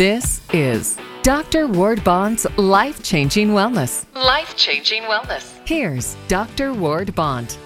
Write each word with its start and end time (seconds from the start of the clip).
This 0.00 0.40
is 0.54 0.96
Dr. 1.22 1.66
Ward 1.66 2.02
Bond's 2.02 2.46
Life 2.56 3.02
Changing 3.02 3.48
Wellness. 3.48 4.06
Life 4.14 4.56
Changing 4.56 5.02
Wellness. 5.02 5.52
Here's 5.68 6.16
Dr. 6.26 6.72
Ward 6.72 7.14
Bond. 7.14 7.58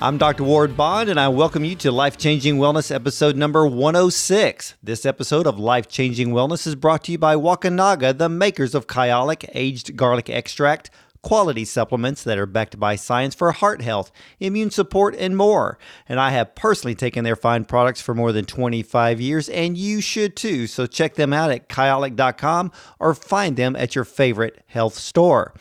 I'm 0.00 0.18
Dr. 0.18 0.44
Ward 0.44 0.76
Bond, 0.76 1.08
and 1.08 1.18
I 1.18 1.26
welcome 1.26 1.64
you 1.64 1.74
to 1.74 1.90
Life 1.90 2.18
Changing 2.18 2.58
Wellness 2.58 2.94
episode 2.94 3.34
number 3.34 3.66
106. 3.66 4.74
This 4.80 5.04
episode 5.04 5.48
of 5.48 5.58
Life 5.58 5.88
Changing 5.88 6.28
Wellness 6.28 6.68
is 6.68 6.76
brought 6.76 7.02
to 7.02 7.10
you 7.10 7.18
by 7.18 7.34
Wakunaga, 7.34 8.16
the 8.16 8.28
makers 8.28 8.76
of 8.76 8.86
Kyolic 8.86 9.50
Aged 9.54 9.96
Garlic 9.96 10.30
Extract 10.30 10.88
quality 11.22 11.64
supplements 11.64 12.22
that 12.24 12.38
are 12.38 12.46
backed 12.46 12.78
by 12.78 12.96
science 12.96 13.34
for 13.34 13.52
heart 13.52 13.80
health, 13.80 14.10
immune 14.40 14.70
support, 14.70 15.14
and 15.16 15.36
more. 15.36 15.78
And 16.08 16.20
I 16.20 16.30
have 16.30 16.54
personally 16.54 16.94
taken 16.94 17.24
their 17.24 17.36
fine 17.36 17.64
products 17.64 18.00
for 18.00 18.14
more 18.14 18.32
than 18.32 18.44
25 18.44 19.20
years, 19.20 19.48
and 19.48 19.76
you 19.76 20.00
should 20.00 20.36
too. 20.36 20.66
So 20.66 20.86
check 20.86 21.14
them 21.14 21.32
out 21.32 21.50
at 21.50 21.68
kyolic.com 21.68 22.72
or 22.98 23.14
find 23.14 23.56
them 23.56 23.76
at 23.76 23.94
your 23.94 24.04
favorite 24.04 24.62
health 24.66 24.94
store. 24.94 25.54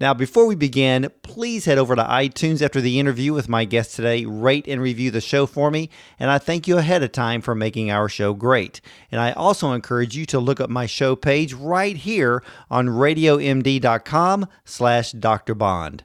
Now, 0.00 0.12
before 0.12 0.46
we 0.46 0.56
begin, 0.56 1.08
please 1.22 1.66
head 1.66 1.78
over 1.78 1.94
to 1.94 2.02
iTunes 2.02 2.60
after 2.60 2.80
the 2.80 2.98
interview 2.98 3.32
with 3.32 3.48
my 3.48 3.64
guest 3.64 3.94
today, 3.94 4.24
rate 4.24 4.66
and 4.66 4.82
review 4.82 5.12
the 5.12 5.20
show 5.20 5.46
for 5.46 5.70
me, 5.70 5.88
and 6.18 6.32
I 6.32 6.38
thank 6.38 6.66
you 6.66 6.78
ahead 6.78 7.04
of 7.04 7.12
time 7.12 7.40
for 7.40 7.54
making 7.54 7.92
our 7.92 8.08
show 8.08 8.34
great. 8.34 8.80
And 9.12 9.20
I 9.20 9.30
also 9.32 9.72
encourage 9.72 10.16
you 10.16 10.26
to 10.26 10.40
look 10.40 10.60
up 10.60 10.68
my 10.68 10.86
show 10.86 11.14
page 11.14 11.54
right 11.54 11.96
here 11.96 12.42
on 12.68 12.88
radiomd.com 12.88 14.48
slash 14.64 15.12
Dr. 15.12 15.54
Bond. 15.54 16.02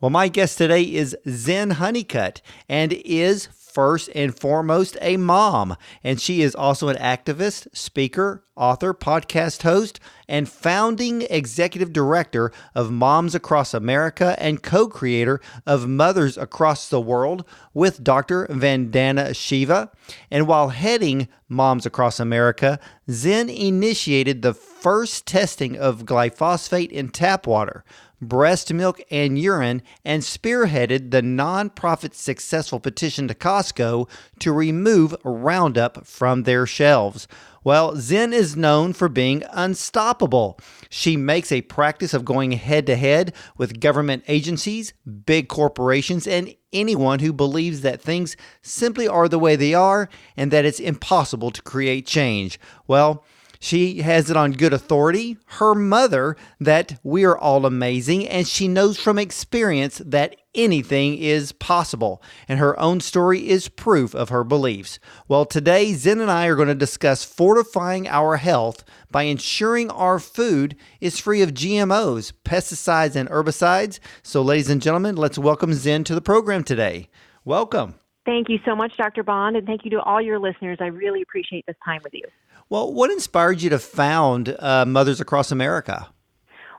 Well, 0.00 0.10
my 0.10 0.28
guest 0.28 0.58
today 0.58 0.82
is 0.82 1.16
Zen 1.28 1.70
Honeycutt 1.72 2.42
and 2.68 2.92
is 2.92 3.48
first 3.72 4.10
and 4.14 4.38
foremost 4.38 4.96
a 5.00 5.16
mom, 5.16 5.76
and 6.04 6.20
she 6.20 6.42
is 6.42 6.54
also 6.54 6.88
an 6.88 6.96
activist, 6.96 7.66
speaker, 7.72 8.44
author, 8.56 8.92
podcast 8.92 9.62
host, 9.62 9.98
and 10.28 10.48
founding 10.48 11.22
executive 11.22 11.92
director 11.92 12.52
of 12.74 12.90
Moms 12.90 13.34
Across 13.34 13.74
America 13.74 14.36
and 14.38 14.62
co 14.62 14.88
creator 14.88 15.40
of 15.66 15.88
Mothers 15.88 16.36
Across 16.36 16.88
the 16.88 17.00
World 17.00 17.44
with 17.74 18.04
Dr. 18.04 18.46
Vandana 18.48 19.34
Shiva. 19.34 19.90
And 20.30 20.46
while 20.46 20.68
heading 20.68 21.28
Moms 21.48 21.86
Across 21.86 22.20
America, 22.20 22.78
Zen 23.10 23.48
initiated 23.48 24.42
the 24.42 24.54
first 24.54 25.26
testing 25.26 25.76
of 25.76 26.04
glyphosate 26.04 26.90
in 26.90 27.08
tap 27.08 27.46
water 27.46 27.84
breast 28.22 28.72
milk, 28.72 29.02
and 29.10 29.38
urine, 29.38 29.82
and 30.04 30.22
spearheaded 30.22 31.10
the 31.10 31.20
nonprofit 31.20 32.14
successful 32.14 32.80
petition 32.80 33.28
to 33.28 33.34
Costco 33.34 34.08
to 34.38 34.52
remove 34.52 35.14
Roundup 35.24 36.06
from 36.06 36.44
their 36.44 36.66
shelves. 36.66 37.28
Well, 37.64 37.94
Zen 37.96 38.32
is 38.32 38.56
known 38.56 38.92
for 38.92 39.08
being 39.08 39.44
unstoppable. 39.52 40.58
She 40.88 41.16
makes 41.16 41.52
a 41.52 41.62
practice 41.62 42.12
of 42.12 42.24
going 42.24 42.52
head 42.52 42.86
to 42.86 42.96
head 42.96 43.34
with 43.56 43.80
government 43.80 44.24
agencies, 44.26 44.92
big 45.26 45.48
corporations, 45.48 46.26
and 46.26 46.54
anyone 46.72 47.20
who 47.20 47.32
believes 47.32 47.82
that 47.82 48.00
things 48.00 48.36
simply 48.62 49.06
are 49.06 49.28
the 49.28 49.38
way 49.38 49.54
they 49.54 49.74
are 49.74 50.08
and 50.36 50.50
that 50.50 50.64
it's 50.64 50.80
impossible 50.80 51.50
to 51.52 51.62
create 51.62 52.06
change. 52.06 52.58
Well, 52.88 53.24
she 53.62 54.02
has 54.02 54.28
it 54.28 54.36
on 54.36 54.50
good 54.50 54.72
authority, 54.72 55.36
her 55.46 55.72
mother, 55.72 56.36
that 56.58 56.98
we 57.04 57.22
are 57.22 57.38
all 57.38 57.64
amazing, 57.64 58.26
and 58.26 58.44
she 58.48 58.66
knows 58.66 58.98
from 58.98 59.20
experience 59.20 60.02
that 60.04 60.34
anything 60.52 61.16
is 61.16 61.52
possible, 61.52 62.20
and 62.48 62.58
her 62.58 62.78
own 62.80 62.98
story 62.98 63.48
is 63.48 63.68
proof 63.68 64.16
of 64.16 64.30
her 64.30 64.42
beliefs. 64.42 64.98
Well, 65.28 65.44
today, 65.44 65.92
Zen 65.92 66.20
and 66.20 66.28
I 66.28 66.46
are 66.46 66.56
going 66.56 66.66
to 66.66 66.74
discuss 66.74 67.24
fortifying 67.24 68.08
our 68.08 68.38
health 68.38 68.82
by 69.12 69.22
ensuring 69.22 69.92
our 69.92 70.18
food 70.18 70.74
is 71.00 71.20
free 71.20 71.40
of 71.40 71.54
GMOs, 71.54 72.32
pesticides, 72.44 73.14
and 73.14 73.28
herbicides. 73.28 74.00
So, 74.24 74.42
ladies 74.42 74.70
and 74.70 74.82
gentlemen, 74.82 75.14
let's 75.14 75.38
welcome 75.38 75.72
Zen 75.72 76.02
to 76.04 76.16
the 76.16 76.20
program 76.20 76.64
today. 76.64 77.10
Welcome. 77.44 77.94
Thank 78.26 78.48
you 78.48 78.58
so 78.64 78.74
much, 78.74 78.96
Dr. 78.96 79.22
Bond, 79.22 79.54
and 79.54 79.68
thank 79.68 79.84
you 79.84 79.92
to 79.92 80.00
all 80.00 80.20
your 80.20 80.40
listeners. 80.40 80.78
I 80.80 80.86
really 80.86 81.22
appreciate 81.22 81.64
this 81.66 81.76
time 81.84 82.00
with 82.02 82.14
you. 82.14 82.24
Well, 82.72 82.90
what 82.90 83.10
inspired 83.10 83.60
you 83.60 83.68
to 83.68 83.78
found 83.78 84.56
uh, 84.58 84.86
Mothers 84.86 85.20
Across 85.20 85.52
America? 85.52 86.08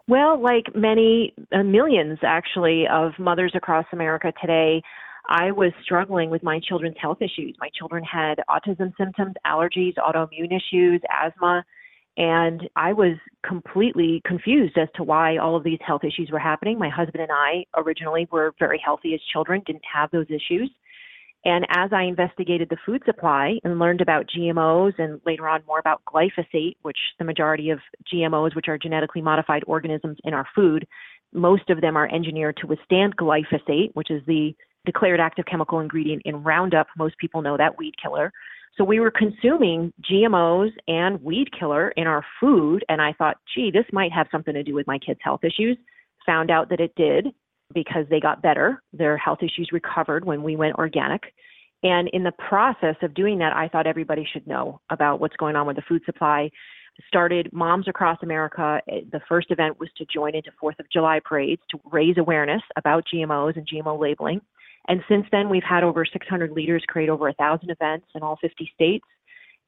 Well, 0.07 0.41
like 0.41 0.75
many 0.75 1.35
uh, 1.51 1.61
millions 1.61 2.17
actually 2.23 2.87
of 2.91 3.11
mothers 3.19 3.51
across 3.53 3.85
America 3.93 4.33
today, 4.41 4.81
I 5.29 5.51
was 5.51 5.71
struggling 5.83 6.31
with 6.31 6.41
my 6.41 6.59
children's 6.67 6.95
health 6.99 7.21
issues. 7.21 7.55
My 7.61 7.69
children 7.77 8.03
had 8.03 8.39
autism 8.49 8.91
symptoms, 8.97 9.35
allergies, 9.45 9.93
autoimmune 9.97 10.51
issues, 10.51 10.99
asthma, 11.11 11.63
and 12.17 12.67
I 12.75 12.93
was 12.93 13.15
completely 13.47 14.23
confused 14.25 14.79
as 14.79 14.87
to 14.95 15.03
why 15.03 15.37
all 15.37 15.55
of 15.55 15.63
these 15.63 15.79
health 15.85 16.03
issues 16.03 16.31
were 16.31 16.39
happening. 16.39 16.79
My 16.79 16.89
husband 16.89 17.21
and 17.21 17.31
I 17.31 17.65
originally 17.77 18.27
were 18.31 18.55
very 18.57 18.81
healthy 18.83 19.13
as 19.13 19.21
children, 19.31 19.61
didn't 19.63 19.85
have 19.93 20.09
those 20.09 20.25
issues. 20.31 20.71
And 21.45 21.65
as 21.69 21.91
I 21.91 22.03
investigated 22.03 22.69
the 22.69 22.77
food 22.85 23.01
supply 23.05 23.59
and 23.63 23.77
learned 23.77 23.99
about 23.99 24.27
GMOs 24.27 24.93
and 24.97 25.19
later 25.25 25.49
on 25.49 25.61
more 25.67 25.79
about 25.79 26.01
glyphosate, 26.05 26.77
which 26.83 26.97
the 27.19 27.25
majority 27.25 27.69
of 27.69 27.79
GMOs, 28.13 28.55
which 28.55 28.69
are 28.69 28.77
genetically 28.77 29.21
modified 29.21 29.63
organisms 29.67 30.17
in 30.23 30.33
our 30.33 30.47
food, 30.55 30.87
most 31.33 31.69
of 31.69 31.81
them 31.81 31.97
are 31.97 32.07
engineered 32.13 32.57
to 32.57 32.67
withstand 32.67 33.17
glyphosate, 33.17 33.91
which 33.93 34.09
is 34.09 34.21
the 34.25 34.55
declared 34.85 35.19
active 35.19 35.45
chemical 35.45 35.79
ingredient 35.79 36.21
in 36.23 36.43
Roundup. 36.43 36.87
Most 36.97 37.17
people 37.17 37.41
know 37.41 37.57
that 37.57 37.77
weed 37.77 37.95
killer. 38.01 38.31
So 38.77 38.83
we 38.83 38.99
were 38.99 39.11
consuming 39.11 39.93
GMOs 40.09 40.71
and 40.87 41.21
weed 41.21 41.49
killer 41.57 41.89
in 41.89 42.07
our 42.07 42.25
food, 42.39 42.83
and 42.89 43.01
I 43.01 43.13
thought, 43.13 43.37
gee, 43.53 43.69
this 43.69 43.85
might 43.91 44.11
have 44.11 44.27
something 44.31 44.53
to 44.53 44.63
do 44.63 44.73
with 44.73 44.87
my 44.87 44.97
kids' 44.97 45.19
health 45.21 45.43
issues. 45.43 45.77
Found 46.25 46.49
out 46.49 46.69
that 46.69 46.79
it 46.79 46.93
did 46.95 47.33
because 47.73 48.05
they 48.09 48.19
got 48.19 48.41
better. 48.41 48.81
Their 48.93 49.17
health 49.17 49.39
issues 49.41 49.69
recovered 49.71 50.25
when 50.25 50.43
we 50.43 50.55
went 50.55 50.75
organic. 50.75 51.21
And 51.83 52.07
in 52.13 52.23
the 52.23 52.31
process 52.31 52.95
of 53.01 53.13
doing 53.13 53.39
that, 53.39 53.53
I 53.53 53.67
thought 53.67 53.87
everybody 53.87 54.27
should 54.31 54.47
know 54.47 54.79
about 54.89 55.19
what's 55.19 55.35
going 55.35 55.55
on 55.55 55.67
with 55.67 55.75
the 55.75 55.81
food 55.87 56.01
supply. 56.05 56.49
Started 57.07 57.49
Moms 57.51 57.87
Across 57.87 58.19
America. 58.23 58.79
The 58.87 59.19
first 59.27 59.51
event 59.51 59.79
was 59.79 59.89
to 59.97 60.05
join 60.05 60.35
into 60.35 60.51
Fourth 60.59 60.79
of 60.79 60.85
July 60.91 61.19
parades 61.23 61.61
to 61.71 61.79
raise 61.91 62.17
awareness 62.17 62.61
about 62.77 63.03
GMOs 63.13 63.57
and 63.57 63.67
GMO 63.67 63.99
labeling. 63.99 64.41
And 64.87 65.01
since 65.09 65.25
then, 65.31 65.49
we've 65.49 65.63
had 65.63 65.83
over 65.83 66.05
600 66.05 66.51
leaders 66.51 66.83
create 66.87 67.09
over 67.09 67.27
a 67.27 67.33
thousand 67.33 67.69
events 67.69 68.07
in 68.15 68.21
all 68.21 68.37
50 68.41 68.69
states 68.75 69.05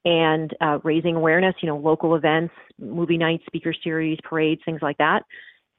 and 0.03 0.55
uh, 0.61 0.79
raising 0.83 1.15
awareness, 1.15 1.55
you 1.61 1.67
know, 1.67 1.77
local 1.77 2.15
events, 2.15 2.53
movie 2.79 3.17
nights, 3.17 3.43
speaker 3.47 3.73
series, 3.83 4.19
parades, 4.23 4.61
things 4.63 4.81
like 4.81 4.97
that 4.99 5.23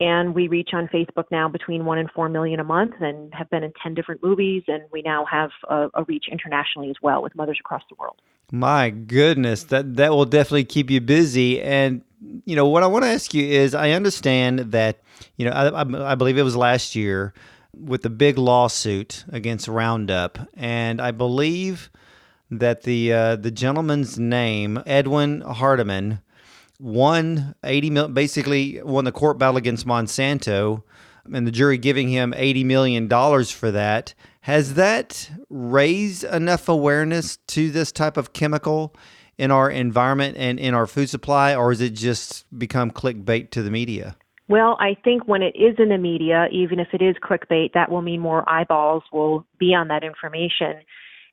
and 0.00 0.34
we 0.34 0.48
reach 0.48 0.70
on 0.72 0.88
Facebook 0.88 1.24
now 1.30 1.48
between 1.48 1.84
one 1.84 1.98
and 1.98 2.10
four 2.10 2.28
million 2.28 2.60
a 2.60 2.64
month, 2.64 2.94
and 3.00 3.32
have 3.34 3.48
been 3.50 3.64
in 3.64 3.72
ten 3.82 3.94
different 3.94 4.22
movies, 4.22 4.62
and 4.68 4.82
we 4.92 5.02
now 5.02 5.24
have 5.24 5.50
a, 5.68 5.88
a, 5.94 6.04
reach 6.04 6.26
internationally 6.30 6.90
as 6.90 6.96
well 7.02 7.22
with 7.22 7.34
mothers 7.34 7.58
across 7.60 7.82
the 7.88 7.96
world. 7.98 8.20
My 8.52 8.90
goodness, 8.90 9.64
that 9.64 9.96
that 9.96 10.12
will 10.12 10.26
definitely 10.26 10.64
keep 10.64 10.90
you 10.90 11.00
busy. 11.00 11.62
And 11.62 12.02
you 12.44 12.56
know 12.56 12.68
what 12.68 12.82
I 12.82 12.86
want 12.86 13.04
to 13.04 13.10
ask 13.10 13.32
you 13.32 13.46
is, 13.46 13.74
I 13.74 13.90
understand 13.90 14.58
that 14.72 15.00
you 15.36 15.46
know 15.46 15.52
I, 15.52 16.12
I 16.12 16.14
believe 16.14 16.36
it 16.36 16.42
was 16.42 16.56
last 16.56 16.94
year 16.94 17.32
with 17.74 18.02
the 18.02 18.10
big 18.10 18.38
lawsuit 18.38 19.24
against 19.30 19.66
Roundup, 19.66 20.38
and 20.54 21.00
I 21.00 21.10
believe 21.10 21.90
that 22.50 22.82
the 22.82 23.12
uh, 23.12 23.36
the 23.36 23.50
gentleman's 23.50 24.18
name 24.18 24.82
Edwin 24.86 25.40
Hardeman 25.42 26.20
won 26.78 27.54
80 27.64 27.90
mil, 27.90 28.08
basically 28.08 28.80
won 28.82 29.04
the 29.04 29.12
court 29.12 29.38
battle 29.38 29.56
against 29.56 29.86
Monsanto, 29.86 30.82
and 31.32 31.46
the 31.46 31.50
jury 31.50 31.78
giving 31.78 32.08
him 32.08 32.34
80 32.36 32.64
million 32.64 33.08
dollars 33.08 33.50
for 33.50 33.70
that. 33.70 34.14
Has 34.42 34.74
that 34.74 35.30
raised 35.50 36.24
enough 36.24 36.68
awareness 36.68 37.38
to 37.48 37.70
this 37.70 37.90
type 37.90 38.16
of 38.16 38.32
chemical 38.32 38.94
in 39.38 39.50
our 39.50 39.70
environment 39.70 40.36
and 40.38 40.58
in 40.58 40.72
our 40.74 40.86
food 40.86 41.10
supply, 41.10 41.54
or 41.54 41.70
has 41.70 41.80
it 41.80 41.90
just 41.90 42.46
become 42.56 42.90
clickbait 42.90 43.50
to 43.50 43.62
the 43.62 43.70
media? 43.70 44.16
Well, 44.48 44.76
I 44.78 44.96
think 45.02 45.26
when 45.26 45.42
it 45.42 45.56
is 45.56 45.74
in 45.78 45.88
the 45.88 45.98
media, 45.98 46.46
even 46.52 46.78
if 46.78 46.88
it 46.92 47.02
is 47.02 47.16
clickbait, 47.16 47.72
that 47.74 47.90
will 47.90 48.02
mean 48.02 48.20
more 48.20 48.48
eyeballs 48.48 49.02
will 49.12 49.44
be 49.58 49.74
on 49.74 49.88
that 49.88 50.04
information. 50.04 50.82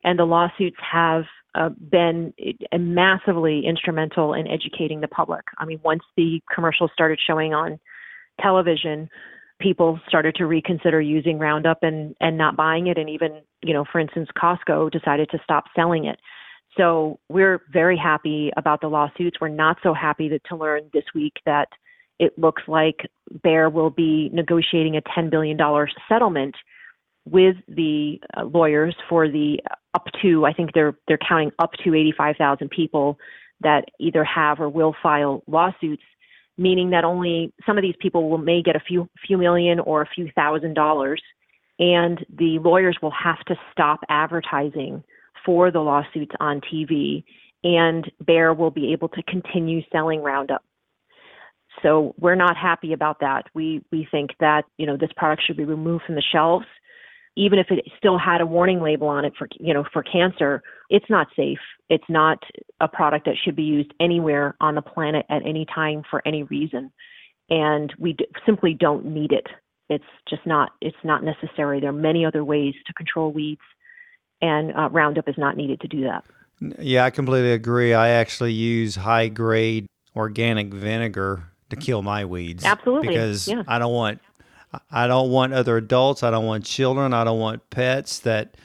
And 0.04 0.18
the 0.18 0.26
lawsuits 0.26 0.78
have 0.92 1.26
uh, 1.56 1.70
been 1.70 2.34
uh, 2.72 2.78
massively 2.78 3.66
instrumental 3.66 4.34
in 4.34 4.48
educating 4.48 5.02
the 5.02 5.08
public. 5.08 5.44
I 5.58 5.66
mean, 5.66 5.80
once 5.84 6.04
the 6.18 6.42
commercials 6.54 6.92
started 6.94 7.20
showing 7.26 7.54
on 7.54 7.80
television, 8.42 9.10
people 9.60 10.00
started 10.08 10.36
to 10.36 10.46
reconsider 10.46 11.00
using 11.00 11.40
Roundup 11.40 11.80
and 11.84 12.16
and 12.20 12.38
not 12.38 12.56
buying 12.56 12.88
it, 12.88 12.98
and 12.98 13.10
even 13.10 13.42
you 13.62 13.74
know, 13.74 13.86
for 13.92 14.00
instance, 14.00 14.30
Costco 14.38 14.92
decided 14.92 15.30
to 15.32 15.40
stop 15.44 15.66
selling 15.76 16.06
it. 16.06 16.20
So 16.78 17.20
we're 17.30 17.62
very 17.72 17.98
happy 17.98 18.52
about 18.58 18.82
the 18.82 18.88
lawsuits. 18.88 19.40
We're 19.40 19.50
not 19.50 19.78
so 19.84 19.94
happy 19.94 20.28
that, 20.30 20.42
to 20.50 20.56
learn 20.56 20.90
this 20.92 21.04
week 21.14 21.34
that 21.46 21.68
it 22.20 22.38
looks 22.38 22.64
like 22.68 22.98
Bayer 23.44 23.70
will 23.70 23.90
be 23.90 24.30
negotiating 24.34 24.98
a 24.98 25.02
$10 25.02 25.30
billion 25.30 25.58
settlement 26.10 26.56
with 27.26 27.56
the 27.68 28.20
uh, 28.36 28.44
lawyers 28.44 28.96
for 29.10 29.28
the 29.28 29.60
up 29.94 30.08
to 30.22 30.46
I 30.46 30.54
think 30.54 30.72
they're 30.74 30.96
they're 31.08 31.18
counting 31.18 31.52
up 31.60 31.72
to 31.84 31.94
85,000 31.94 32.70
people 32.70 33.18
that 33.62 33.86
either 34.00 34.24
have 34.24 34.60
or 34.60 34.70
will 34.70 34.96
file 35.02 35.44
lawsuits, 35.48 36.04
meaning 36.58 36.92
that 36.92 37.04
only 37.04 37.54
some 37.66 37.78
of 37.78 37.82
these 37.82 37.96
people 38.00 38.30
will 38.30 38.38
may 38.38 38.62
get 38.62 38.76
a 38.76 38.80
few 38.80 39.10
few 39.26 39.38
million 39.38 39.80
or 39.80 40.02
a 40.02 40.10
few 40.14 40.30
thousand 40.36 40.74
dollars, 40.74 41.22
and 41.80 42.26
the 42.38 42.60
lawyers 42.60 42.98
will 43.02 43.12
have 43.12 43.40
to 43.48 43.56
stop 43.72 44.02
advertising 44.10 45.04
for 45.46 45.72
the 45.72 45.80
lawsuits 45.80 46.34
on 46.40 46.62
TV, 46.62 47.24
and 47.64 48.10
Bayer 48.26 48.54
will 48.54 48.72
be 48.72 48.94
able 48.94 49.10
to 49.10 49.24
continue 49.24 49.82
selling 49.92 50.22
Roundup. 50.22 50.64
So 51.82 52.14
we're 52.20 52.36
not 52.36 52.56
happy 52.56 52.94
about 52.94 53.20
that. 53.22 53.46
We 53.54 53.84
we 53.92 54.08
think 54.12 54.32
that 54.40 54.64
you 54.78 54.86
know 54.86 54.98
this 54.98 55.12
product 55.16 55.44
should 55.46 55.58
be 55.58 55.66
removed 55.66 56.04
from 56.06 56.16
the 56.16 56.24
shelves, 56.32 56.66
even 57.36 57.60
if 57.60 57.68
it 57.70 57.86
still 57.98 58.18
had 58.18 58.42
a 58.42 58.46
warning 58.46 58.82
label 58.82 59.08
on 59.08 59.26
it 59.26 59.34
for 59.38 59.48
you 59.60 59.74
know 59.74 59.86
for 59.92 60.04
cancer. 60.04 60.62
It's 60.90 61.10
not 61.10 61.28
safe. 61.36 61.60
It's 61.90 62.04
not 62.10 62.40
a 62.80 62.88
product 62.88 63.26
that 63.26 63.36
should 63.44 63.56
be 63.56 63.64
used 63.64 63.94
anywhere 64.00 64.56
on 64.62 64.76
the 64.76 64.82
planet 64.82 65.26
at 65.30 65.46
any 65.46 65.66
time 65.66 66.04
for 66.10 66.22
any 66.26 66.44
reason, 66.44 66.92
and 67.50 67.94
we 67.98 68.14
d- 68.14 68.28
simply 68.46 68.74
don't 68.74 69.06
need 69.06 69.32
it. 69.32 69.48
It's 69.90 70.04
just 70.30 70.46
not 70.46 70.72
it's 70.82 70.98
not 71.04 71.24
necessary. 71.24 71.80
There 71.80 71.90
are 71.90 71.94
many 71.94 72.26
other 72.26 72.44
ways 72.44 72.76
to 72.86 72.94
control 72.94 73.32
weeds, 73.32 73.62
and 74.42 74.72
uh, 74.76 74.90
Roundup 74.90 75.28
is 75.28 75.36
not 75.38 75.58
needed 75.58 75.82
to 75.82 75.88
do 75.88 76.04
that. 76.04 76.24
Yeah, 76.80 77.06
I 77.06 77.10
completely 77.10 77.52
agree. 77.52 77.94
I 77.94 78.10
actually 78.10 78.54
use 78.54 78.96
high 78.96 79.28
grade 79.28 79.88
organic 80.16 80.74
vinegar 80.74 81.44
to 81.70 81.76
kill 81.76 82.02
my 82.02 82.26
weeds. 82.26 82.64
Absolutely. 82.64 83.10
Because 83.10 83.48
yeah. 83.48 83.64
I 83.68 83.80
don't 83.80 83.94
want 83.94 84.22
I 84.92 85.08
don't 85.08 85.30
want 85.30 85.54
other 85.54 85.78
adults, 85.78 86.24
I 86.24 86.32
don't 86.32 86.46
want 86.46 86.66
children, 86.66 87.14
I 87.14 87.24
don't 87.24 87.40
want 87.40 87.70
pets 87.70 88.20
that 88.20 88.56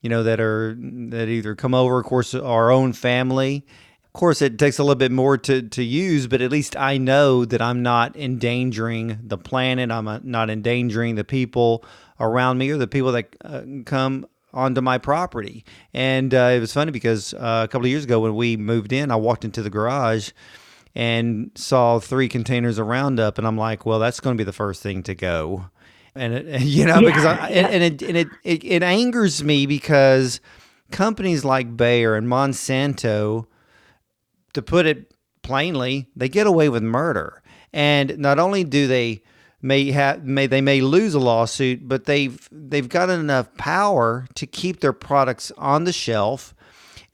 you 0.00 0.10
know 0.10 0.22
that 0.22 0.40
are 0.40 0.76
that 0.78 1.28
either 1.28 1.54
come 1.54 1.74
over 1.74 1.98
of 1.98 2.06
course 2.06 2.34
our 2.34 2.70
own 2.70 2.92
family. 2.92 3.64
Of 4.04 4.12
course 4.12 4.42
it 4.42 4.58
takes 4.58 4.78
a 4.78 4.82
little 4.82 4.94
bit 4.94 5.12
more 5.12 5.38
to 5.38 5.62
to 5.62 5.82
use, 5.82 6.26
but 6.26 6.40
at 6.40 6.50
least 6.50 6.76
I 6.76 6.98
know 6.98 7.44
that 7.44 7.62
I'm 7.62 7.82
not 7.82 8.16
endangering 8.16 9.18
the 9.22 9.38
planet, 9.38 9.90
I'm 9.90 10.20
not 10.24 10.50
endangering 10.50 11.14
the 11.14 11.24
people 11.24 11.84
around 12.20 12.58
me 12.58 12.70
or 12.70 12.76
the 12.76 12.86
people 12.86 13.12
that 13.12 13.34
uh, 13.44 13.62
come 13.84 14.26
onto 14.52 14.80
my 14.80 14.98
property. 14.98 15.64
And 15.92 16.32
uh, 16.32 16.52
it 16.54 16.60
was 16.60 16.72
funny 16.72 16.92
because 16.92 17.34
uh, 17.34 17.62
a 17.64 17.68
couple 17.68 17.86
of 17.86 17.90
years 17.90 18.04
ago 18.04 18.20
when 18.20 18.36
we 18.36 18.56
moved 18.56 18.92
in, 18.92 19.10
I 19.10 19.16
walked 19.16 19.44
into 19.44 19.62
the 19.62 19.70
garage 19.70 20.30
and 20.94 21.50
saw 21.54 21.98
three 21.98 22.28
containers 22.28 22.78
of 22.78 22.86
Roundup, 22.86 23.38
and 23.38 23.46
I'm 23.46 23.58
like, 23.58 23.84
well, 23.84 23.98
that's 23.98 24.20
going 24.20 24.36
to 24.36 24.40
be 24.40 24.44
the 24.44 24.52
first 24.52 24.82
thing 24.82 25.02
to 25.04 25.14
go. 25.14 25.66
And 26.14 26.32
it, 26.34 26.62
you 26.62 26.86
know, 26.86 27.00
Yeah, 27.00 27.00
because 27.00 27.24
I, 27.24 27.48
yeah. 27.50 27.68
and, 27.68 27.82
it, 27.82 28.02
and 28.02 28.16
it, 28.16 28.28
it 28.44 28.64
it 28.64 28.82
angers 28.82 29.42
me 29.42 29.66
because 29.66 30.40
companies 30.90 31.44
like 31.44 31.76
Bayer 31.76 32.14
and 32.14 32.28
Monsanto, 32.28 33.46
to 34.52 34.62
put 34.62 34.86
it 34.86 35.12
plainly, 35.42 36.08
they 36.16 36.28
get 36.28 36.46
away 36.46 36.68
with 36.68 36.82
murder. 36.82 37.42
And 37.72 38.18
not 38.18 38.38
only 38.38 38.64
do 38.64 38.86
they 38.86 39.22
may 39.60 39.90
have 39.90 40.24
may 40.24 40.46
they 40.46 40.60
may 40.60 40.80
lose 40.80 41.14
a 41.14 41.18
lawsuit, 41.18 41.88
but 41.88 42.04
they've 42.04 42.48
they've 42.52 42.88
got 42.88 43.10
enough 43.10 43.52
power 43.56 44.26
to 44.34 44.46
keep 44.46 44.80
their 44.80 44.92
products 44.92 45.50
on 45.58 45.84
the 45.84 45.92
shelf. 45.92 46.54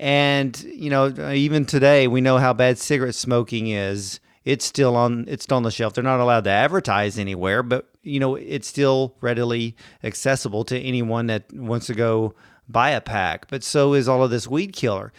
And 0.00 0.58
you 0.62 0.88
know, 0.88 1.30
even 1.30 1.66
today, 1.66 2.08
we 2.08 2.22
know 2.22 2.38
how 2.38 2.54
bad 2.54 2.78
cigarette 2.78 3.14
smoking 3.14 3.68
is. 3.68 4.18
It's 4.46 4.64
still 4.64 4.96
on. 4.96 5.26
It's 5.28 5.44
still 5.44 5.58
on 5.58 5.62
the 5.62 5.70
shelf. 5.70 5.92
They're 5.92 6.02
not 6.02 6.20
allowed 6.20 6.44
to 6.44 6.50
advertise 6.50 7.18
anywhere, 7.18 7.62
but 7.62 7.86
you 8.02 8.18
know, 8.18 8.34
it's 8.34 8.66
still 8.66 9.14
readily 9.20 9.76
accessible 10.02 10.64
to 10.64 10.80
anyone 10.80 11.26
that 11.26 11.52
wants 11.52 11.86
to 11.88 11.94
go 11.94 12.34
buy 12.66 12.90
a 12.90 13.00
pack. 13.02 13.48
But 13.48 13.62
so 13.62 13.92
is 13.92 14.08
all 14.08 14.24
of 14.24 14.30
this 14.30 14.48
weed 14.48 14.72
killer. 14.72 15.12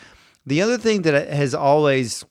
The 0.47 0.63
other 0.63 0.79
thing 0.79 1.03
that 1.03 1.29
has 1.29 1.53
always 1.53 2.25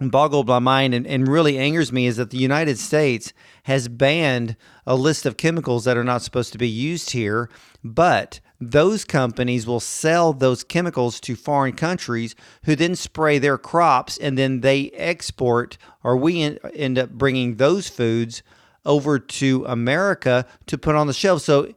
boggled 0.00 0.46
my 0.46 0.60
mind 0.60 0.94
and, 0.94 1.04
and 1.08 1.26
really 1.26 1.58
angers 1.58 1.90
me 1.90 2.06
is 2.06 2.18
that 2.18 2.30
the 2.30 2.38
United 2.38 2.78
States 2.78 3.32
has 3.64 3.88
banned 3.88 4.54
a 4.86 4.94
list 4.94 5.26
of 5.26 5.36
chemicals 5.36 5.86
that 5.86 5.96
are 5.96 6.04
not 6.04 6.22
supposed 6.22 6.52
to 6.52 6.58
be 6.58 6.68
used 6.68 7.10
here, 7.10 7.50
but 7.82 8.38
those 8.70 9.04
companies 9.04 9.66
will 9.66 9.80
sell 9.80 10.32
those 10.32 10.64
chemicals 10.64 11.20
to 11.20 11.36
foreign 11.36 11.74
countries 11.74 12.34
who 12.64 12.76
then 12.76 12.96
spray 12.96 13.38
their 13.38 13.58
crops 13.58 14.18
and 14.18 14.38
then 14.38 14.60
they 14.60 14.90
export 14.90 15.78
or 16.02 16.16
we 16.16 16.42
en- 16.42 16.58
end 16.74 16.98
up 16.98 17.10
bringing 17.10 17.56
those 17.56 17.88
foods 17.88 18.42
over 18.84 19.18
to 19.18 19.64
America 19.66 20.46
to 20.66 20.76
put 20.78 20.94
on 20.94 21.06
the 21.06 21.12
shelf. 21.12 21.42
So 21.42 21.74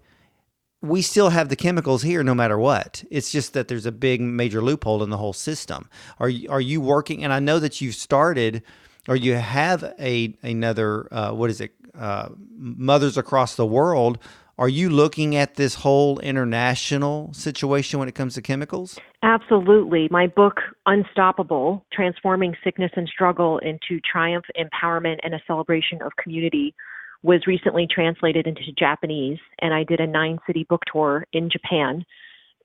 we 0.82 1.02
still 1.02 1.30
have 1.30 1.50
the 1.50 1.56
chemicals 1.56 2.04
here 2.04 2.24
no 2.24 2.36
matter 2.36 2.58
what. 2.58 3.04
It's 3.10 3.32
just 3.32 3.54
that 3.54 3.68
there's 3.68 3.86
a 3.86 3.92
big 3.92 4.22
major 4.22 4.62
loophole 4.62 5.04
in 5.04 5.10
the 5.10 5.18
whole 5.18 5.34
system. 5.34 5.90
Are 6.20 6.30
you, 6.30 6.50
are 6.50 6.62
you 6.62 6.82
working? 6.82 7.24
And 7.24 7.34
I 7.34 7.40
know 7.40 7.60
that 7.60 7.82
you've 7.82 7.96
started 7.96 8.64
or 9.08 9.16
you 9.16 9.36
have 9.36 9.84
a 10.00 10.36
another 10.44 11.12
uh, 11.14 11.32
what 11.32 11.50
is 11.50 11.62
it? 11.62 11.72
Uh, 11.98 12.30
Mothers 12.58 13.18
across 13.18 13.56
the 13.56 13.66
world. 13.66 14.20
Are 14.60 14.70
you 14.70 14.90
looking 14.90 15.36
at 15.36 15.54
this 15.54 15.76
whole 15.76 16.18
international 16.20 17.32
situation 17.32 18.00
when 18.00 18.08
it 18.08 18.16
comes 18.16 18.34
to 18.36 18.42
chemicals? 18.42 18.98
Absolutely. 19.22 20.08
My 20.10 20.26
book, 20.26 20.56
Unstoppable 20.88 21.86
Transforming 21.94 22.56
Sickness 22.64 22.90
and 22.96 23.08
Struggle 23.08 23.60
into 23.60 24.02
Triumph, 24.12 24.46
Empowerment, 24.60 25.18
and 25.22 25.36
a 25.36 25.42
Celebration 25.46 26.02
of 26.02 26.12
Community, 26.16 26.74
was 27.22 27.46
recently 27.46 27.86
translated 27.88 28.48
into 28.48 28.62
Japanese. 28.76 29.38
And 29.62 29.76
I 29.76 29.84
did 29.84 30.00
a 30.00 30.08
nine 30.08 30.40
city 30.48 30.66
book 30.68 30.82
tour 30.92 31.24
in 31.34 31.52
Japan 31.52 32.04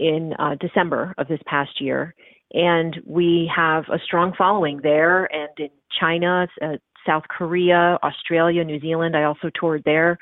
in 0.00 0.32
uh, 0.38 0.54
December 0.58 1.14
of 1.18 1.28
this 1.28 1.40
past 1.44 1.78
year. 1.78 2.14
And 2.54 2.96
we 3.06 3.50
have 3.54 3.84
a 3.92 3.98
strong 4.02 4.32
following 4.36 4.80
there 4.82 5.26
and 5.30 5.50
in 5.58 5.70
China, 6.00 6.48
uh, 6.62 6.76
South 7.06 7.24
Korea, 7.28 7.98
Australia, 8.02 8.64
New 8.64 8.80
Zealand. 8.80 9.14
I 9.14 9.24
also 9.24 9.50
toured 9.54 9.82
there 9.84 10.18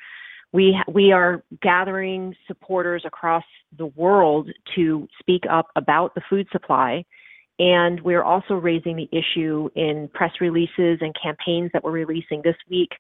we 0.53 0.77
we 0.89 1.13
are 1.13 1.43
gathering 1.63 2.35
supporters 2.47 3.03
across 3.05 3.45
the 3.79 3.87
world 3.87 4.51
to 4.75 5.09
speak 5.19 5.45
up 5.51 5.69
about 5.77 6.15
the 6.15 6.23
food 6.29 6.47
supply 6.51 7.05
and 7.61 8.01
we're 8.01 8.23
also 8.23 8.55
raising 8.55 8.97
the 8.97 9.09
issue 9.13 9.69
in 9.77 10.09
press 10.15 10.33
releases 10.41 10.99
and 11.01 11.15
campaigns 11.23 11.71
that 11.73 11.85
we're 11.85 11.91
releasing 11.91 12.41
this 12.43 12.57
week 12.71 12.93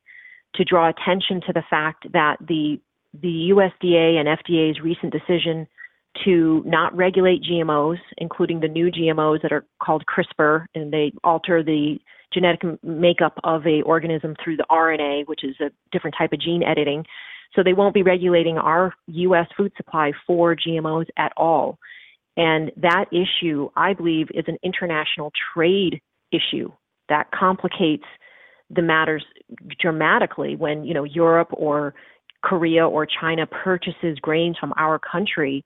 to 0.55 0.65
draw 0.65 0.91
attention 0.91 1.41
to 1.47 1.53
the 1.53 1.63
fact 1.69 2.07
that 2.13 2.37
the 2.47 2.79
the 3.21 3.51
USDA 3.53 4.21
and 4.21 4.29
FDA's 4.29 4.81
recent 4.81 5.13
decision 5.13 5.67
to 6.25 6.63
not 6.67 6.95
regulate 6.95 7.43
GMOs, 7.43 7.99
including 8.19 8.61
the 8.61 8.69
new 8.69 8.91
GMOs 8.91 9.43
that 9.43 9.53
are 9.53 9.65
called 9.83 10.05
CRISPR, 10.07 10.67
and 10.75 10.93
they 10.93 11.13
alter 11.25 11.63
the 11.63 11.99
genetic 12.33 12.63
makeup 12.85 13.35
of 13.43 13.67
a 13.67 13.83
organism 13.83 14.37
through 14.43 14.57
the 14.57 14.67
RNA, 14.71 15.27
which 15.27 15.43
is 15.43 15.57
a 15.61 15.71
different 15.91 16.15
type 16.19 16.33
of 16.33 16.41
gene 16.41 16.63
editing. 16.63 17.05
So 17.55 17.63
they 17.63 17.73
won't 17.73 17.95
be 17.95 18.03
regulating 18.03 18.59
our 18.59 18.95
U.S. 19.09 19.47
food 19.57 19.73
supply 19.77 20.13
for 20.27 20.55
GMOs 20.55 21.07
at 21.17 21.33
all. 21.37 21.79
And 22.37 22.71
that 22.77 23.07
issue, 23.13 23.69
I 23.77 23.93
believe, 23.93 24.29
is 24.33 24.45
an 24.47 24.59
international 24.63 25.33
trade 25.53 26.01
issue 26.33 26.71
that 27.09 27.31
complicates 27.33 28.05
the 28.71 28.83
matters 28.83 29.25
dramatically 29.81 30.55
when, 30.55 30.85
you 30.85 30.95
know, 30.95 31.05
Europe 31.05 31.49
or 31.53 31.93
Korea 32.43 32.87
or 32.87 33.07
China 33.07 33.47
purchases 33.47 34.19
grains 34.21 34.57
from 34.59 34.73
our 34.77 34.99
country 34.99 35.65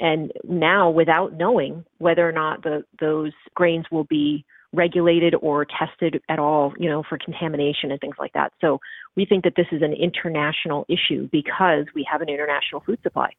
and 0.00 0.32
now 0.44 0.90
without 0.90 1.34
knowing 1.34 1.84
whether 1.98 2.26
or 2.28 2.32
not 2.32 2.62
the 2.62 2.84
those 2.98 3.32
grains 3.54 3.84
will 3.92 4.04
be 4.04 4.44
regulated 4.72 5.34
or 5.40 5.64
tested 5.66 6.22
at 6.28 6.38
all, 6.38 6.72
you 6.78 6.88
know, 6.88 7.02
for 7.08 7.18
contamination 7.18 7.90
and 7.90 8.00
things 8.00 8.14
like 8.18 8.32
that. 8.34 8.52
So 8.60 8.78
we 9.16 9.24
think 9.24 9.44
that 9.44 9.54
this 9.56 9.66
is 9.72 9.82
an 9.82 9.92
international 9.92 10.86
issue 10.88 11.28
because 11.32 11.86
we 11.94 12.06
have 12.10 12.20
an 12.20 12.28
international 12.28 12.80
food 12.80 13.00
supply. 13.02 13.30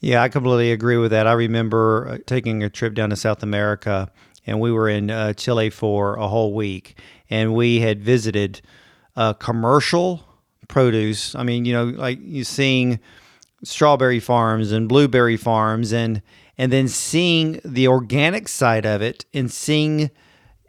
Yeah, 0.00 0.22
I 0.22 0.28
completely 0.28 0.72
agree 0.72 0.98
with 0.98 1.10
that. 1.12 1.26
I 1.26 1.32
remember 1.32 2.08
uh, 2.08 2.18
taking 2.26 2.62
a 2.62 2.68
trip 2.68 2.94
down 2.94 3.10
to 3.10 3.16
South 3.16 3.42
America, 3.42 4.10
and 4.46 4.60
we 4.60 4.70
were 4.70 4.88
in 4.88 5.10
uh, 5.10 5.32
Chile 5.32 5.70
for 5.70 6.16
a 6.16 6.28
whole 6.28 6.52
week, 6.52 6.98
and 7.30 7.54
we 7.54 7.80
had 7.80 8.02
visited 8.02 8.60
uh, 9.16 9.32
commercial 9.32 10.22
produce. 10.68 11.34
I 11.34 11.42
mean, 11.42 11.64
you 11.64 11.72
know, 11.72 11.84
like 11.84 12.18
you 12.20 12.44
seeing 12.44 13.00
strawberry 13.62 14.20
farms 14.20 14.72
and 14.72 14.88
blueberry 14.88 15.38
farms, 15.38 15.92
and 15.92 16.20
and 16.58 16.70
then 16.70 16.86
seeing 16.86 17.60
the 17.64 17.88
organic 17.88 18.48
side 18.48 18.84
of 18.84 19.00
it, 19.00 19.24
and 19.32 19.50
seeing 19.50 20.10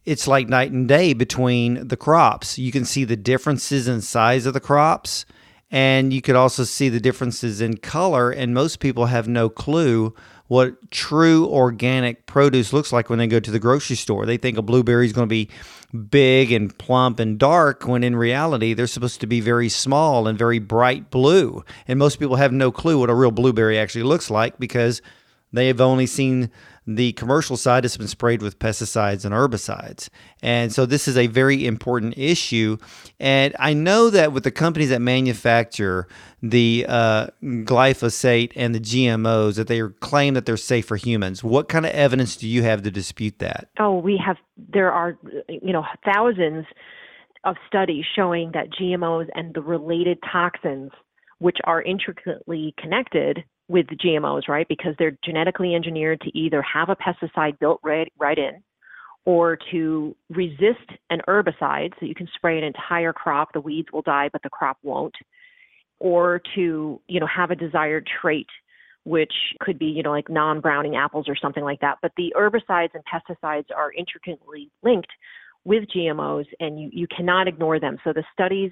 it's 0.05 0.27
like 0.27 0.47
night 0.47 0.71
and 0.71 0.87
day 0.87 1.13
between 1.13 1.87
the 1.87 1.97
crops. 1.97 2.57
You 2.57 2.71
can 2.71 2.85
see 2.85 3.03
the 3.03 3.15
differences 3.15 3.87
in 3.87 4.01
size 4.01 4.45
of 4.45 4.53
the 4.53 4.59
crops 4.59 5.25
and 5.71 6.13
you 6.13 6.21
could 6.21 6.35
also 6.35 6.63
see 6.63 6.89
the 6.89 6.99
differences 6.99 7.59
in 7.59 7.77
color 7.77 8.31
and 8.31 8.53
most 8.53 8.79
people 8.79 9.07
have 9.07 9.27
no 9.27 9.49
clue 9.49 10.13
what 10.47 10.91
true 10.91 11.47
organic 11.47 12.27
produce 12.27 12.71
looks 12.71 12.93
like 12.93 13.09
when 13.09 13.17
they 13.17 13.25
go 13.25 13.39
to 13.39 13.49
the 13.49 13.59
grocery 13.59 13.95
store. 13.95 14.27
They 14.27 14.37
think 14.37 14.59
a 14.59 14.61
blueberry 14.61 15.07
is 15.07 15.13
going 15.13 15.27
to 15.27 15.29
be 15.29 15.49
big 16.09 16.51
and 16.51 16.77
plump 16.77 17.19
and 17.19 17.39
dark 17.39 17.87
when 17.87 18.03
in 18.03 18.15
reality 18.15 18.73
they're 18.75 18.85
supposed 18.85 19.21
to 19.21 19.27
be 19.27 19.41
very 19.41 19.69
small 19.69 20.27
and 20.27 20.37
very 20.37 20.59
bright 20.59 21.09
blue. 21.09 21.63
And 21.87 21.97
most 21.97 22.19
people 22.19 22.35
have 22.35 22.51
no 22.51 22.71
clue 22.71 22.99
what 22.99 23.09
a 23.09 23.15
real 23.15 23.31
blueberry 23.31 23.79
actually 23.79 24.03
looks 24.03 24.29
like 24.29 24.59
because 24.59 25.01
they 25.51 25.67
have 25.67 25.81
only 25.81 26.05
seen 26.05 26.51
the 26.87 27.13
commercial 27.13 27.57
side 27.57 27.83
has 27.83 27.97
been 27.97 28.07
sprayed 28.07 28.41
with 28.41 28.59
pesticides 28.59 29.25
and 29.25 29.33
herbicides. 29.33 30.09
And 30.41 30.71
so 30.71 30.85
this 30.85 31.07
is 31.07 31.17
a 31.17 31.27
very 31.27 31.65
important 31.65 32.17
issue. 32.17 32.77
And 33.19 33.55
I 33.57 33.73
know 33.73 34.09
that 34.09 34.31
with 34.31 34.43
the 34.43 34.51
companies 34.51 34.89
that 34.89 35.01
manufacture 35.01 36.07
the 36.43 36.85
uh, 36.87 37.27
glyphosate 37.43 38.51
and 38.55 38.75
the 38.75 38.79
GMOs, 38.79 39.55
that 39.55 39.67
they 39.67 39.81
claim 39.99 40.35
that 40.35 40.45
they're 40.45 40.57
safe 40.57 40.85
for 40.85 40.95
humans. 40.95 41.43
What 41.43 41.69
kind 41.69 41.85
of 41.85 41.91
evidence 41.91 42.35
do 42.35 42.47
you 42.47 42.61
have 42.63 42.83
to 42.83 42.91
dispute 42.91 43.39
that? 43.39 43.69
Oh, 43.79 43.97
we 43.97 44.21
have, 44.23 44.37
there 44.57 44.91
are, 44.91 45.17
you 45.49 45.73
know, 45.73 45.85
thousands 46.05 46.65
of 47.45 47.55
studies 47.67 48.05
showing 48.15 48.51
that 48.53 48.69
GMOs 48.69 49.27
and 49.33 49.53
the 49.53 49.61
related 49.61 50.19
toxins, 50.31 50.91
which 51.39 51.57
are 51.63 51.81
intricately 51.81 52.73
connected, 52.77 53.43
with 53.67 53.87
GMOs, 53.87 54.47
right? 54.47 54.67
Because 54.67 54.93
they're 54.99 55.17
genetically 55.23 55.73
engineered 55.75 56.21
to 56.21 56.37
either 56.37 56.61
have 56.61 56.89
a 56.89 56.95
pesticide 56.95 57.59
built 57.59 57.79
right, 57.83 58.11
right 58.17 58.37
in 58.37 58.63
or 59.25 59.57
to 59.71 60.15
resist 60.29 60.87
an 61.09 61.19
herbicide 61.27 61.91
so 61.99 62.05
you 62.05 62.13
can 62.13 62.29
spray 62.35 62.57
an 62.57 62.63
entire 62.63 63.11
crop, 63.11 63.51
the 63.53 63.59
weeds 63.59 63.87
will 63.91 64.03
die, 64.03 64.29
but 64.31 64.41
the 64.43 64.49
crop 64.49 64.77
won't, 64.83 65.15
or 65.99 66.41
to, 66.53 67.01
you 67.07 67.19
know, 67.19 67.27
have 67.27 67.51
a 67.51 67.55
desired 67.55 68.07
trait 68.21 68.47
which 69.05 69.33
could 69.59 69.77
be, 69.77 69.85
you 69.85 70.01
know, 70.01 70.09
like 70.09 70.29
non-browning 70.29 70.95
apples 70.95 71.29
or 71.29 71.35
something 71.35 71.63
like 71.63 71.79
that. 71.79 71.95
But 72.01 72.11
the 72.17 72.33
herbicides 72.35 72.89
and 72.95 73.03
pesticides 73.05 73.67
are 73.75 73.91
intricately 73.91 74.71
linked 74.81 75.11
with 75.63 75.83
GMOs 75.95 76.45
and 76.59 76.79
you, 76.79 76.89
you 76.91 77.07
cannot 77.15 77.47
ignore 77.47 77.79
them. 77.79 77.97
So 78.03 78.13
the 78.13 78.23
studies 78.33 78.71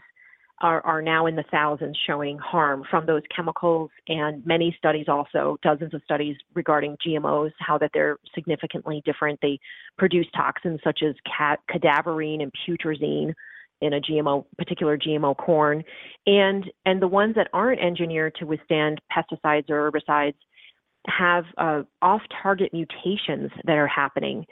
are, 0.63 0.81
are 0.85 1.01
now 1.01 1.27
in 1.27 1.35
the 1.35 1.43
thousands 1.51 1.97
showing 2.07 2.37
harm 2.37 2.83
from 2.89 3.05
those 3.05 3.21
chemicals, 3.35 3.91
and 4.07 4.43
many 4.45 4.73
studies 4.77 5.05
also, 5.09 5.57
dozens 5.61 5.93
of 5.93 6.01
studies 6.05 6.37
regarding 6.55 6.95
GMOs, 7.05 7.51
how 7.59 7.77
that 7.77 7.91
they're 7.93 8.17
significantly 8.33 9.03
different. 9.05 9.39
They 9.41 9.59
produce 9.97 10.25
toxins 10.35 10.79
such 10.83 11.01
as 11.03 11.13
cadaverine 11.69 12.41
and 12.41 12.51
putrescine 12.65 13.33
in 13.81 13.93
a 13.93 13.99
GMO, 13.99 14.45
particular 14.57 14.97
GMO 14.97 15.35
corn, 15.35 15.83
and 16.25 16.71
and 16.85 17.01
the 17.01 17.07
ones 17.07 17.35
that 17.35 17.49
aren't 17.51 17.81
engineered 17.81 18.33
to 18.35 18.45
withstand 18.45 19.01
pesticides 19.11 19.69
or 19.69 19.91
herbicides 19.91 20.35
have 21.07 21.43
uh, 21.57 21.81
off-target 22.01 22.71
mutations 22.71 23.51
that 23.65 23.77
are 23.77 23.87
happening 23.87 24.45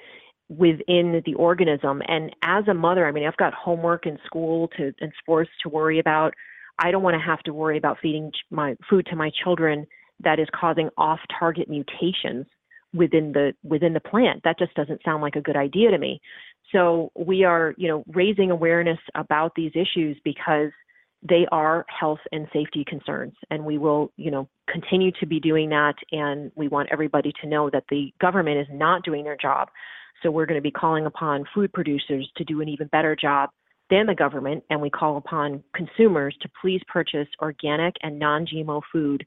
within 0.58 1.22
the 1.26 1.34
organism. 1.36 2.02
And 2.08 2.36
as 2.44 2.68
a 2.68 2.74
mother, 2.74 3.08
I 3.08 3.12
mean, 3.12 3.26
I've 3.26 3.38
got 3.38 3.54
homework 3.54 4.06
in 4.06 4.18
school 4.26 4.68
to 4.78 4.94
and 5.00 5.14
sports 5.20 5.50
to 5.64 5.70
worry 5.70 6.00
about. 6.00 6.34
I 6.78 6.92
don't 6.92 7.04
want 7.04 7.16
to 7.16 7.26
have 7.26 7.40
to 7.44 7.54
worry 7.54 7.78
about 7.78 8.00
feeding 8.02 8.32
my 8.50 8.76
food 8.90 9.06
to 9.10 9.16
my 9.16 9.32
children 9.44 9.88
that 10.24 10.40
is 10.40 10.48
causing 10.54 10.90
off-target 10.98 11.70
mutations 11.70 12.46
within 12.94 13.32
the 13.32 13.54
within 13.64 13.94
the 13.94 14.00
plant. 14.02 14.42
That 14.44 14.60
just 14.60 14.74
doesn't 14.74 15.02
sound 15.06 15.22
like 15.22 15.36
a 15.36 15.42
good 15.42 15.56
idea 15.56 15.92
to 15.92 15.98
me. 15.98 16.20
So 16.72 17.12
we 17.16 17.44
are, 17.46 17.74
you 17.78 17.88
know, 17.88 18.04
raising 18.08 18.52
awareness 18.52 19.00
about 19.16 19.54
these 19.56 19.72
issues 19.74 20.18
because 20.24 20.72
they 21.28 21.46
are 21.52 21.86
health 21.88 22.20
and 22.32 22.48
safety 22.52 22.84
concerns 22.86 23.34
and 23.52 23.64
we 23.64 23.78
will 23.78 24.12
you 24.18 24.32
know 24.32 24.50
continue 24.68 25.12
to 25.20 25.28
be 25.28 25.40
doing 25.40 25.70
that 25.70 25.94
and 26.12 26.52
we 26.56 26.68
want 26.68 26.90
everybody 26.92 27.32
to 27.42 27.48
know 27.48 27.70
that 27.70 27.84
the 27.92 28.12
government 28.20 28.58
is 28.58 28.68
not 28.72 29.04
doing 29.04 29.24
their 29.24 29.38
job 29.38 29.70
so 30.22 30.32
we're 30.32 30.46
going 30.46 30.58
to 30.58 30.62
be 30.62 30.72
calling 30.72 31.06
upon 31.06 31.46
food 31.54 31.72
producers 31.74 32.30
to 32.38 32.44
do 32.44 32.62
an 32.62 32.70
even 32.70 32.88
better 32.88 33.16
job 33.16 33.50
than 33.90 34.06
the 34.06 34.16
government, 34.16 34.64
and 34.70 34.82
we 34.82 34.90
call 34.90 35.18
upon 35.18 35.64
consumers 35.76 36.36
to 36.42 36.50
please 36.62 36.82
purchase 36.88 37.28
organic 37.42 37.96
and 38.02 38.18
non 38.18 38.46
GMO 38.46 38.82
food 38.92 39.26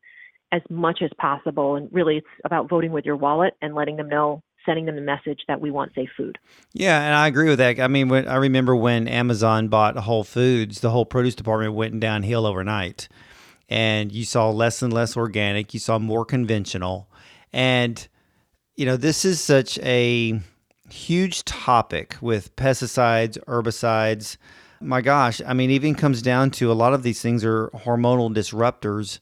as 0.53 0.63
much 0.71 1.01
as 1.03 1.11
possible. 1.19 1.77
And 1.77 1.89
really, 1.93 2.19
it's 2.19 2.27
about 2.45 2.69
voting 2.69 2.93
with 2.93 3.05
your 3.05 3.17
wallet 3.17 3.55
and 3.61 3.75
letting 3.75 3.97
them 3.97 4.09
know 4.09 4.43
sending 4.65 4.87
them 4.87 4.97
the 4.97 5.03
message 5.03 5.41
that 5.47 5.61
we 5.61 5.71
want 5.71 5.93
safe 5.95 6.09
food. 6.17 6.39
Yeah, 6.73 7.01
and 7.01 7.15
I 7.15 7.27
agree 7.27 7.49
with 7.49 7.59
that. 7.59 7.79
I 7.81 7.89
mean, 7.89 8.09
when, 8.09 8.27
I 8.27 8.37
remember 8.37 8.75
when 8.75 9.09
Amazon 9.09 9.69
bought 9.69 9.97
Whole 9.97 10.25
Foods, 10.25 10.81
the 10.81 10.91
whole 10.91 11.05
produce 11.05 11.35
department 11.35 11.75
went 11.75 12.01
downhill 12.01 12.47
overnight, 12.47 13.09
and 13.69 14.13
you 14.13 14.25
saw 14.25 14.51
less 14.51 14.83
and 14.83 14.93
less 14.93 15.17
organic. 15.17 15.75
You 15.75 15.81
saw 15.81 15.99
more 15.99 16.25
conventional, 16.25 17.11
and 17.53 18.07
you 18.77 18.87
know 18.87 18.97
this 18.97 19.25
is 19.25 19.41
such 19.41 19.79
a 19.81 20.41
huge 20.95 21.45
topic 21.45 22.17
with 22.21 22.55
pesticides, 22.57 23.37
herbicides. 23.47 24.37
My 24.81 25.01
gosh, 25.01 25.41
I 25.47 25.53
mean, 25.53 25.71
even 25.71 25.95
comes 25.95 26.23
down 26.23 26.51
to 26.53 26.71
a 26.71 26.75
lot 26.75 26.95
of 26.95 27.03
these 27.03 27.21
things 27.21 27.45
are 27.45 27.69
hormonal 27.71 28.33
disruptors 28.35 29.19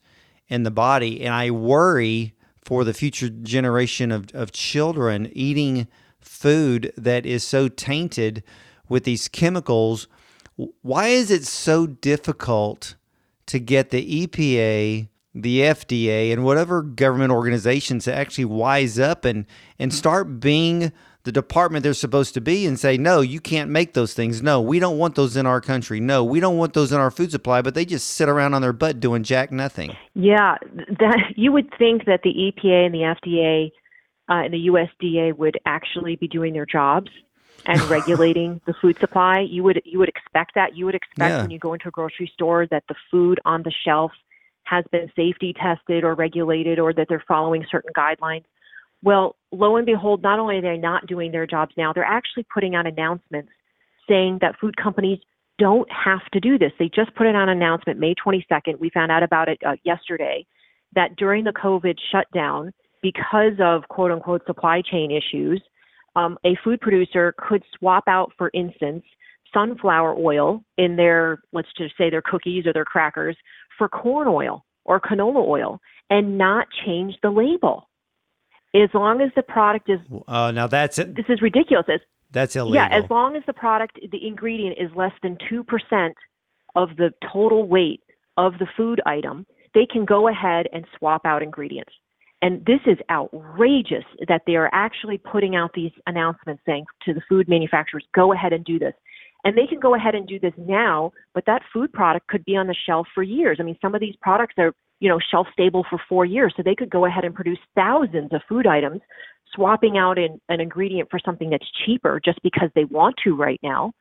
in 0.48 0.64
the 0.64 0.70
body. 0.70 1.22
And 1.22 1.32
I 1.32 1.50
worry 1.50 2.34
for 2.62 2.84
the 2.84 2.92
future 2.92 3.30
generation 3.30 4.12
of, 4.12 4.26
of 4.34 4.52
children 4.52 5.30
eating 5.32 5.88
food 6.20 6.92
that 6.96 7.24
is 7.24 7.42
so 7.42 7.68
tainted 7.68 8.44
with 8.88 9.04
these 9.04 9.28
chemicals. 9.28 10.06
Why 10.82 11.08
is 11.08 11.30
it 11.30 11.44
so 11.44 11.86
difficult 11.86 12.96
to 13.46 13.58
get 13.58 13.90
the 13.90 14.26
EPA, 14.26 15.08
the 15.34 15.60
FDA, 15.60 16.32
and 16.32 16.44
whatever 16.44 16.82
government 16.82 17.32
organizations 17.32 18.04
to 18.04 18.14
actually 18.14 18.44
wise 18.44 18.98
up 18.98 19.24
and, 19.24 19.46
and 19.78 19.92
start 19.92 20.38
being 20.38 20.92
the 21.24 21.32
department 21.32 21.84
they're 21.84 21.94
supposed 21.94 22.34
to 22.34 22.40
be 22.40 22.66
and 22.66 22.78
say, 22.78 22.96
no, 22.96 23.20
you 23.20 23.40
can't 23.40 23.70
make 23.70 23.94
those 23.94 24.12
things. 24.12 24.42
No, 24.42 24.60
we 24.60 24.78
don't 24.78 24.98
want 24.98 25.14
those 25.14 25.36
in 25.36 25.46
our 25.46 25.60
country. 25.60 26.00
No, 26.00 26.24
we 26.24 26.40
don't 26.40 26.58
want 26.58 26.74
those 26.74 26.92
in 26.92 26.98
our 26.98 27.10
food 27.10 27.30
supply. 27.30 27.62
But 27.62 27.74
they 27.74 27.84
just 27.84 28.08
sit 28.08 28.28
around 28.28 28.54
on 28.54 28.62
their 28.62 28.72
butt 28.72 28.98
doing 28.98 29.22
jack 29.22 29.52
nothing. 29.52 29.96
Yeah, 30.14 30.56
that 30.98 31.18
you 31.36 31.52
would 31.52 31.72
think 31.78 32.06
that 32.06 32.22
the 32.22 32.30
EPA 32.30 32.86
and 32.86 32.94
the 32.94 33.16
FDA 33.22 33.70
uh, 34.28 34.44
and 34.44 34.52
the 34.52 34.66
USDA 34.66 35.36
would 35.36 35.58
actually 35.64 36.16
be 36.16 36.26
doing 36.26 36.52
their 36.52 36.66
jobs 36.66 37.10
and 37.66 37.80
regulating 37.90 38.60
the 38.66 38.74
food 38.80 38.98
supply. 38.98 39.40
You 39.40 39.62
would 39.62 39.80
you 39.84 39.98
would 39.98 40.08
expect 40.08 40.54
that. 40.56 40.76
You 40.76 40.86
would 40.86 40.94
expect 40.94 41.30
yeah. 41.30 41.42
when 41.42 41.50
you 41.50 41.58
go 41.58 41.72
into 41.72 41.88
a 41.88 41.92
grocery 41.92 42.30
store 42.32 42.66
that 42.70 42.84
the 42.88 42.96
food 43.10 43.38
on 43.44 43.62
the 43.62 43.72
shelf 43.84 44.12
has 44.64 44.84
been 44.90 45.10
safety 45.14 45.52
tested 45.52 46.04
or 46.04 46.14
regulated 46.14 46.78
or 46.78 46.92
that 46.92 47.06
they're 47.08 47.24
following 47.26 47.64
certain 47.70 47.90
guidelines. 47.96 48.44
Well, 49.02 49.36
lo 49.50 49.76
and 49.76 49.86
behold, 49.86 50.22
not 50.22 50.38
only 50.38 50.58
are 50.58 50.62
they 50.62 50.76
not 50.76 51.06
doing 51.06 51.32
their 51.32 51.46
jobs 51.46 51.72
now, 51.76 51.92
they're 51.92 52.04
actually 52.04 52.46
putting 52.52 52.74
out 52.74 52.86
announcements 52.86 53.50
saying 54.08 54.38
that 54.40 54.58
food 54.60 54.76
companies 54.76 55.18
don't 55.58 55.88
have 55.90 56.24
to 56.32 56.40
do 56.40 56.58
this. 56.58 56.72
They 56.78 56.90
just 56.94 57.14
put 57.14 57.26
it 57.26 57.34
on 57.34 57.48
an 57.48 57.56
announcement 57.56 57.98
May 57.98 58.14
22nd. 58.14 58.78
We 58.78 58.90
found 58.90 59.12
out 59.12 59.22
about 59.22 59.48
it 59.48 59.58
uh, 59.66 59.76
yesterday 59.84 60.46
that 60.94 61.16
during 61.16 61.44
the 61.44 61.52
COVID 61.52 61.96
shutdown, 62.10 62.72
because 63.02 63.54
of 63.60 63.88
quote 63.88 64.10
unquote 64.10 64.46
supply 64.46 64.82
chain 64.82 65.10
issues, 65.10 65.62
um, 66.14 66.38
a 66.44 66.56
food 66.62 66.80
producer 66.80 67.34
could 67.38 67.62
swap 67.78 68.04
out, 68.06 68.32
for 68.36 68.50
instance, 68.54 69.02
sunflower 69.52 70.14
oil 70.18 70.62
in 70.78 70.96
their, 70.96 71.42
let's 71.52 71.68
just 71.76 71.96
say 71.96 72.10
their 72.10 72.22
cookies 72.22 72.66
or 72.66 72.72
their 72.72 72.84
crackers 72.84 73.36
for 73.78 73.88
corn 73.88 74.28
oil 74.28 74.64
or 74.84 75.00
canola 75.00 75.46
oil 75.46 75.80
and 76.10 76.36
not 76.36 76.66
change 76.84 77.14
the 77.22 77.30
label 77.30 77.88
as 78.74 78.88
long 78.94 79.20
as 79.20 79.30
the 79.36 79.42
product 79.42 79.90
is. 79.90 80.00
Oh, 80.28 80.50
now 80.50 80.66
that's 80.66 80.98
it. 80.98 81.14
This 81.14 81.26
is 81.28 81.42
ridiculous. 81.42 81.86
As, 81.92 82.00
that's 82.30 82.56
illegal. 82.56 82.74
Yeah, 82.74 82.88
as 82.90 83.08
long 83.10 83.36
as 83.36 83.42
the 83.46 83.52
product, 83.52 83.98
the 84.10 84.26
ingredient 84.26 84.78
is 84.80 84.90
less 84.96 85.12
than 85.22 85.36
two 85.48 85.64
percent 85.64 86.16
of 86.74 86.96
the 86.96 87.12
total 87.32 87.66
weight 87.66 88.00
of 88.36 88.54
the 88.58 88.66
food 88.76 89.00
item, 89.04 89.46
they 89.74 89.86
can 89.86 90.04
go 90.04 90.28
ahead 90.28 90.66
and 90.72 90.86
swap 90.98 91.22
out 91.24 91.42
ingredients. 91.42 91.92
And 92.40 92.64
this 92.66 92.80
is 92.86 92.98
outrageous 93.10 94.04
that 94.26 94.42
they 94.46 94.56
are 94.56 94.68
actually 94.72 95.18
putting 95.18 95.54
out 95.54 95.70
these 95.74 95.92
announcements 96.06 96.62
saying 96.66 96.86
to 97.04 97.14
the 97.14 97.20
food 97.28 97.48
manufacturers, 97.48 98.04
go 98.14 98.32
ahead 98.32 98.52
and 98.52 98.64
do 98.64 98.78
this. 98.78 98.94
And 99.44 99.56
they 99.56 99.66
can 99.66 99.80
go 99.80 99.94
ahead 99.94 100.14
and 100.14 100.26
do 100.26 100.40
this 100.40 100.52
now, 100.56 101.12
but 101.34 101.44
that 101.46 101.62
food 101.72 101.92
product 101.92 102.26
could 102.28 102.44
be 102.44 102.56
on 102.56 102.66
the 102.66 102.76
shelf 102.86 103.06
for 103.14 103.22
years. 103.22 103.58
I 103.60 103.64
mean, 103.64 103.78
some 103.80 103.94
of 103.94 104.00
these 104.00 104.16
products 104.20 104.54
are 104.58 104.72
you 105.02 105.08
know, 105.08 105.18
shelf 105.18 105.48
stable 105.52 105.84
for 105.90 106.00
four 106.08 106.24
years. 106.24 106.54
So 106.56 106.62
they 106.62 106.76
could 106.76 106.88
go 106.88 107.04
ahead 107.04 107.24
and 107.24 107.34
produce 107.34 107.58
thousands 107.74 108.32
of 108.32 108.40
food 108.48 108.68
items, 108.68 109.00
swapping 109.52 109.98
out 109.98 110.16
an, 110.16 110.40
an 110.48 110.60
ingredient 110.60 111.10
for 111.10 111.18
something 111.18 111.50
that's 111.50 111.66
cheaper 111.84 112.20
just 112.24 112.40
because 112.44 112.70
they 112.76 112.84
want 112.84 113.16
to 113.24 113.34
right 113.34 113.58
now. 113.64 113.92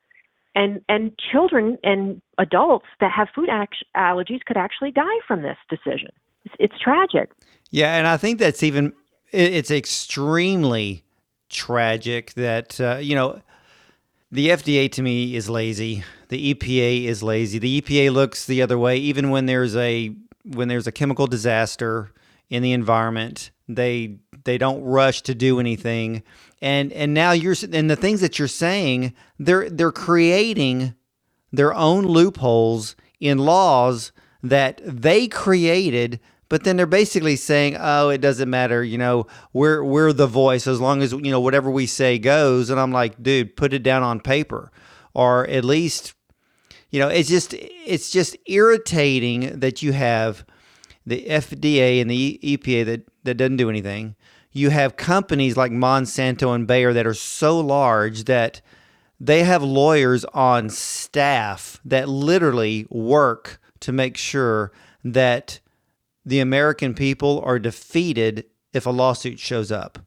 And 0.54 0.82
and 0.88 1.12
children 1.32 1.80
and 1.84 2.22
adults 2.38 2.86
that 3.00 3.12
have 3.12 3.30
food 3.34 3.50
allergies 3.98 4.42
could 4.46 4.58
actually 4.58 4.92
die 4.92 5.20
from 5.28 5.42
this 5.42 5.58
decision. 5.72 6.10
It's, 6.46 6.54
it's 6.60 6.80
tragic. 6.80 7.32
Yeah, 7.72 7.96
and 7.96 8.06
I 8.06 8.18
think 8.18 8.38
that's 8.38 8.62
even 8.62 8.94
it's 9.32 9.72
extremely 9.72 11.04
tragic 11.50 12.34
that 12.34 12.80
uh, 12.80 12.98
you 12.98 13.16
know 13.16 13.42
the 14.32 14.50
FDA 14.50 14.92
to 14.92 15.02
me 15.02 15.36
is 15.36 15.50
lazy. 15.50 16.04
The 16.28 16.54
EPA 16.54 17.06
is 17.06 17.24
lazy. 17.24 17.58
The 17.58 17.82
EPA 17.82 18.14
looks 18.14 18.46
the 18.46 18.62
other 18.62 18.78
way 18.78 18.98
even 18.98 19.32
when 19.32 19.48
there's 19.48 19.76
a 19.76 20.14
when 20.44 20.68
there's 20.68 20.88
a 20.88 20.92
chemical 20.92 21.28
disaster 21.28 22.12
in 22.50 22.64
the 22.64 22.74
environment, 22.74 23.52
they 23.68 24.18
they 24.44 24.58
don't 24.58 24.84
rush 24.84 25.22
to 25.24 25.36
do 25.36 25.60
anything. 25.60 26.24
And 26.62 26.92
and 26.94 27.14
now 27.14 27.32
you're 27.32 27.56
and 27.72 27.90
the 27.90 27.96
things 27.96 28.22
that 28.22 28.40
you're 28.40 28.48
saying, 28.48 29.14
they're 29.40 29.70
they're 29.70 29.92
creating 29.92 30.96
their 31.52 31.74
own 31.74 32.06
loopholes 32.06 32.96
in 33.20 33.38
laws 33.38 34.12
that 34.44 34.82
they 34.84 35.28
created 35.28 36.20
but 36.52 36.66
then 36.66 36.76
they're 36.76 36.86
basically 36.86 37.38
saying, 37.38 37.78
"Oh, 37.80 38.10
it 38.10 38.20
doesn't 38.20 38.50
matter. 38.50 38.84
You 38.84 38.98
know, 38.98 39.26
we're 39.54 39.82
we're 39.86 40.12
the 40.12 40.28
voice 40.28 40.68
as 40.68 40.82
long 40.82 41.02
as 41.02 41.14
you 41.14 41.32
know 41.32 41.40
whatever 41.40 41.72
we 41.72 41.86
say 41.86 42.20
goes." 42.20 42.70
And 42.70 42.78
I'm 42.78 42.92
like, 42.92 43.24
"Dude, 43.24 43.56
put 43.56 43.72
it 43.72 43.84
down 43.84 44.04
on 44.04 44.20
paper, 44.20 44.70
or 45.14 45.48
at 45.48 45.64
least, 45.64 46.14
you 46.92 47.00
know, 47.00 47.08
it's 47.08 47.30
just 47.30 47.54
it's 47.54 48.12
just 48.12 48.38
irritating 48.46 49.60
that 49.60 49.82
you 49.82 49.94
have 49.94 50.46
the 51.06 51.26
FDA 51.26 52.02
and 52.02 52.12
the 52.12 52.40
EPA 52.44 52.86
that 52.86 53.08
that 53.24 53.36
doesn't 53.36 53.58
do 53.58 53.70
anything. 53.70 54.16
You 54.52 54.70
have 54.70 54.98
companies 54.98 55.56
like 55.56 55.72
Monsanto 55.72 56.54
and 56.54 56.68
Bayer 56.68 56.94
that 56.94 57.08
are 57.08 57.14
so 57.14 57.60
large 57.60 58.26
that 58.26 58.62
they 59.20 59.44
have 59.44 59.64
lawyers 59.64 60.26
on 60.26 60.70
staff 60.70 61.80
that 61.86 62.10
literally 62.10 62.86
work 62.90 63.62
to 63.80 63.94
make 63.94 64.18
sure 64.18 64.72
that 65.04 65.60
the 66.26 66.40
American 66.40 66.94
people 66.94 67.42
are 67.46 67.60
defeated 67.60 68.46
if 68.74 68.86
a 68.86 68.92
lawsuit 68.92 69.40
shows 69.40 69.72
up. 69.72 70.00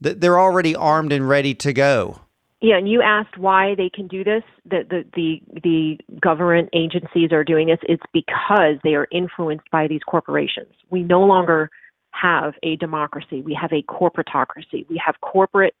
They're 0.00 0.38
already 0.38 0.74
armed 0.74 1.12
and 1.12 1.28
ready 1.28 1.54
to 1.56 1.72
go. 1.72 2.20
Yeah, 2.60 2.76
and 2.76 2.88
you 2.88 3.02
asked 3.02 3.38
why 3.38 3.74
they 3.76 3.88
can 3.88 4.08
do 4.08 4.24
this. 4.24 4.42
That 4.68 4.88
the, 4.88 5.04
the 5.14 5.40
the 5.62 5.98
government 6.20 6.70
agencies 6.72 7.30
are 7.32 7.44
doing 7.44 7.68
this. 7.68 7.78
It's 7.82 8.02
because 8.12 8.76
they 8.82 8.94
are 8.94 9.06
influenced 9.12 9.70
by 9.70 9.86
these 9.86 10.00
corporations. 10.08 10.72
We 10.90 11.02
no 11.02 11.20
longer 11.20 11.70
have 12.10 12.54
a 12.64 12.74
democracy. 12.76 13.42
We 13.42 13.56
have 13.60 13.72
a 13.72 13.82
corporatocracy. 13.82 14.88
We 14.88 15.00
have 15.04 15.14
corporate 15.20 15.74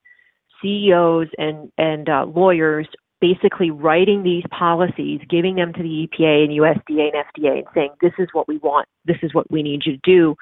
CEOs 0.62 1.28
and 1.36 1.72
and 1.78 2.08
uh, 2.08 2.26
lawyers 2.26 2.86
basically 3.20 3.70
writing 3.72 4.22
these 4.22 4.44
policies, 4.56 5.20
giving 5.28 5.56
them 5.56 5.72
to 5.72 5.82
the 5.82 6.08
EPA 6.08 6.44
and 6.44 6.52
USDA 6.52 7.10
and 7.12 7.24
FDA 7.34 7.58
and 7.58 7.66
saying, 7.74 7.90
this 8.00 8.12
is 8.18 8.28
what 8.32 8.46
we 8.46 8.58
want, 8.58 8.88
this 9.06 9.16
is 9.22 9.34
what 9.34 9.50
we 9.50 9.62
need 9.62 9.82
you 9.84 9.94
to 9.94 10.00
do 10.04 10.36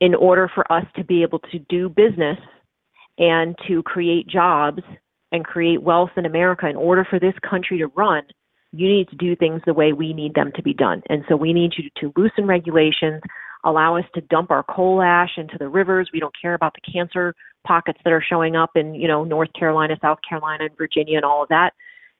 in 0.00 0.14
order 0.14 0.50
for 0.54 0.70
us 0.70 0.84
to 0.96 1.04
be 1.04 1.22
able 1.22 1.38
to 1.38 1.58
do 1.70 1.88
business 1.88 2.38
and 3.18 3.56
to 3.66 3.82
create 3.82 4.28
jobs 4.28 4.82
and 5.32 5.44
create 5.44 5.82
wealth 5.82 6.10
in 6.16 6.26
America. 6.26 6.68
In 6.68 6.76
order 6.76 7.06
for 7.08 7.18
this 7.18 7.34
country 7.48 7.78
to 7.78 7.88
run, 7.88 8.22
you 8.72 8.88
need 8.88 9.08
to 9.08 9.16
do 9.16 9.34
things 9.36 9.62
the 9.64 9.74
way 9.74 9.92
we 9.92 10.12
need 10.12 10.34
them 10.34 10.52
to 10.54 10.62
be 10.62 10.74
done. 10.74 11.02
And 11.08 11.24
so 11.28 11.36
we 11.36 11.52
need 11.52 11.72
you 11.76 11.90
to 12.00 12.12
loosen 12.20 12.46
regulations, 12.46 13.22
allow 13.64 13.96
us 13.96 14.04
to 14.14 14.20
dump 14.22 14.50
our 14.50 14.62
coal 14.62 15.02
ash 15.02 15.30
into 15.36 15.56
the 15.58 15.68
rivers. 15.68 16.10
We 16.12 16.20
don't 16.20 16.34
care 16.40 16.54
about 16.54 16.74
the 16.74 16.92
cancer 16.92 17.34
pockets 17.66 17.98
that 18.04 18.12
are 18.12 18.24
showing 18.26 18.56
up 18.56 18.70
in, 18.74 18.94
you 18.94 19.08
know, 19.08 19.24
North 19.24 19.52
Carolina, 19.58 19.96
South 20.00 20.18
Carolina, 20.28 20.64
and 20.66 20.76
Virginia 20.76 21.16
and 21.16 21.24
all 21.24 21.42
of 21.42 21.48
that. 21.48 21.72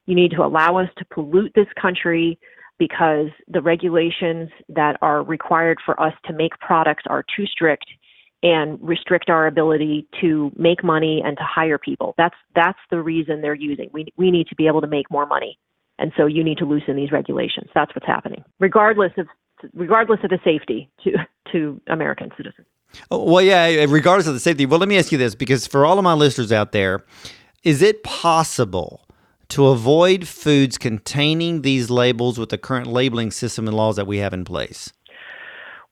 You 0.07 0.15
need 0.15 0.31
to 0.33 0.43
allow 0.43 0.79
us 0.79 0.89
to 0.97 1.05
pollute 1.13 1.53
this 1.55 1.69
country 1.81 2.39
because 2.79 3.27
the 3.49 3.61
regulations 3.61 4.49
that 4.69 4.97
are 5.03 5.23
required 5.23 5.79
for 5.85 6.01
us 6.01 6.15
to 6.27 6.33
make 6.33 6.53
products 6.61 7.05
are 7.09 7.25
too 7.37 7.45
strict 7.47 7.87
and 8.43 8.79
restrict 8.81 9.31
our 9.31 9.47
ability 9.47 10.07
to 10.21 10.53
make 10.57 10.85
money 10.85 11.21
and 11.25 11.37
to 11.37 11.43
hire 11.43 11.79
people. 11.79 12.15
That's 12.17 12.37
that's 12.55 12.79
the 12.91 13.03
reason 13.03 13.41
they're 13.41 13.55
using. 13.55 13.91
We 13.93 14.07
we 14.17 14.31
need 14.31 14.47
to 14.49 14.55
be 14.55 14.67
able 14.67 14.81
to 14.81 14.87
make 14.87 15.11
more 15.11 15.27
money. 15.27 15.59
And 15.99 16.13
so 16.17 16.27
you 16.27 16.45
need 16.45 16.59
to 16.59 16.65
loosen 16.65 16.95
these 16.95 17.11
regulations. 17.11 17.71
That's 17.75 17.93
what's 17.95 18.07
happening. 18.07 18.45
Regardless 18.61 19.13
of 19.19 19.27
regardless 19.75 20.21
of 20.23 20.31
the 20.31 20.39
safety 20.45 20.89
to 21.05 21.13
to 21.53 21.81
American 21.89 22.31
citizens. 22.37 22.67
Well, 23.11 23.43
yeah, 23.43 23.67
regardless 23.89 24.27
of 24.27 24.35
the 24.35 24.41
safety. 24.41 24.65
Well, 24.65 24.79
let 24.79 24.89
me 24.89 24.97
ask 24.97 25.13
you 25.13 25.19
this 25.19 25.35
because 25.35 25.67
for 25.67 25.85
all 25.85 25.99
of 25.99 26.05
my 26.05 26.15
listeners 26.15 26.53
out 26.53 26.73
there, 26.73 27.05
is 27.63 27.83
it 27.83 28.03
possible 28.03 29.07
to 29.49 29.67
avoid 29.69 30.29
foods 30.29 30.79
containing 30.79 31.63
these 31.63 31.91
labels 31.91 32.39
with 32.39 32.51
the 32.51 32.59
current 32.59 32.87
labeling 32.87 33.31
system 33.31 33.67
and 33.67 33.77
laws 33.77 33.97
that 33.97 34.07
we 34.07 34.19
have 34.19 34.33
in 34.33 34.45
place? 34.45 34.93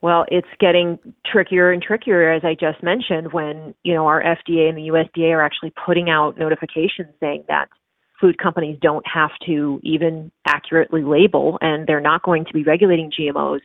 Well, 0.02 0.24
it's 0.28 0.48
getting 0.60 0.98
trickier 1.24 1.72
and 1.72 1.82
trickier, 1.82 2.32
as 2.32 2.42
I 2.44 2.54
just 2.54 2.82
mentioned, 2.82 3.32
when 3.32 3.74
you 3.82 3.94
know 3.94 4.06
our 4.06 4.22
FDA 4.22 4.68
and 4.68 4.76
the 4.76 4.88
USDA 4.88 5.32
are 5.32 5.42
actually 5.42 5.72
putting 5.84 6.10
out 6.10 6.38
notifications 6.38 7.14
saying 7.18 7.44
that 7.48 7.68
food 8.20 8.38
companies 8.38 8.78
don't 8.80 9.04
have 9.06 9.30
to 9.46 9.80
even 9.82 10.30
accurately 10.46 11.02
label, 11.02 11.58
and 11.60 11.86
they're 11.86 12.00
not 12.00 12.22
going 12.22 12.44
to 12.44 12.52
be 12.52 12.62
regulating 12.62 13.10
GMOs. 13.10 13.60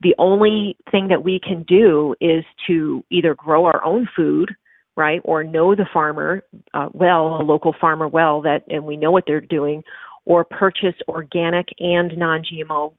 The 0.00 0.14
only 0.18 0.76
thing 0.90 1.08
that 1.08 1.24
we 1.24 1.40
can 1.40 1.62
do 1.62 2.14
is 2.20 2.44
to 2.66 3.04
either 3.10 3.34
grow 3.34 3.64
our 3.64 3.82
own 3.84 4.08
food 4.14 4.54
right? 4.96 5.20
Or 5.24 5.44
know 5.44 5.74
the 5.74 5.86
farmer 5.92 6.42
uh, 6.72 6.88
well, 6.92 7.40
a 7.40 7.42
local 7.42 7.74
farmer 7.80 8.08
well, 8.08 8.42
that 8.42 8.62
and 8.68 8.84
we 8.84 8.96
know 8.96 9.10
what 9.10 9.24
they're 9.26 9.40
doing, 9.40 9.82
or 10.24 10.44
purchase 10.44 10.94
organic 11.08 11.68
and 11.78 12.16
non-GMO 12.16 12.94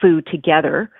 food 0.00 0.26
together. 0.30 0.90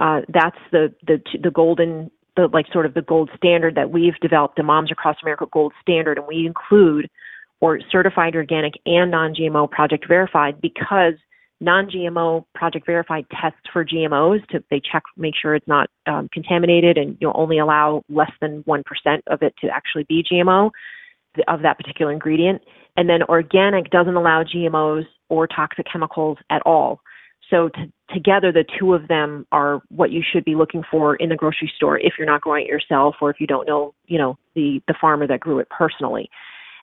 Uh, 0.00 0.22
that's 0.32 0.56
the 0.72 0.92
the 1.06 1.20
the 1.42 1.50
golden 1.50 2.10
the 2.34 2.48
like 2.52 2.66
sort 2.72 2.86
of 2.86 2.94
the 2.94 3.02
gold 3.02 3.28
standard 3.36 3.74
that 3.74 3.90
we've 3.90 4.18
developed 4.22 4.56
the 4.56 4.62
Moms 4.62 4.90
Across 4.90 5.18
America 5.22 5.44
gold 5.52 5.74
standard, 5.82 6.16
and 6.16 6.26
we 6.26 6.46
include 6.46 7.08
or 7.60 7.78
certified 7.92 8.34
organic 8.34 8.72
and 8.86 9.10
non-GMO 9.10 9.70
project 9.70 10.08
verified 10.08 10.58
because 10.62 11.12
non-GMO 11.60 12.46
project 12.54 12.86
verified 12.86 13.26
tests 13.38 13.60
for 13.70 13.84
GMOs 13.84 14.46
to 14.48 14.64
they 14.70 14.80
check 14.80 15.02
make 15.18 15.34
sure 15.40 15.54
it's 15.54 15.68
not 15.68 15.90
um, 16.06 16.30
contaminated 16.32 16.96
and 16.96 17.18
you'll 17.20 17.34
only 17.36 17.58
allow 17.58 18.02
less 18.08 18.32
than 18.40 18.62
one 18.64 18.82
percent 18.84 19.22
of 19.26 19.42
it 19.42 19.54
to 19.60 19.68
actually 19.68 20.04
be 20.04 20.24
GMO 20.32 20.70
of 21.46 21.60
that 21.60 21.76
particular 21.76 22.10
ingredient. 22.10 22.62
And 22.96 23.06
then 23.06 23.22
organic 23.24 23.90
doesn't 23.90 24.16
allow 24.16 24.44
GMOs 24.44 25.04
or 25.28 25.46
toxic 25.46 25.86
chemicals 25.92 26.38
at 26.48 26.62
all. 26.64 27.00
So 27.50 27.68
t- 27.68 27.92
together, 28.14 28.52
the 28.52 28.64
two 28.78 28.94
of 28.94 29.08
them 29.08 29.46
are 29.52 29.82
what 29.88 30.12
you 30.12 30.22
should 30.22 30.44
be 30.44 30.54
looking 30.54 30.82
for 30.90 31.16
in 31.16 31.28
the 31.28 31.36
grocery 31.36 31.70
store 31.76 31.98
if 31.98 32.14
you're 32.16 32.26
not 32.26 32.40
growing 32.40 32.64
it 32.64 32.68
yourself 32.68 33.16
or 33.20 33.30
if 33.30 33.40
you 33.40 33.46
don't 33.46 33.66
know, 33.66 33.94
you 34.06 34.18
know, 34.18 34.38
the 34.54 34.80
the 34.86 34.94
farmer 35.00 35.26
that 35.26 35.40
grew 35.40 35.58
it 35.58 35.68
personally. 35.68 36.30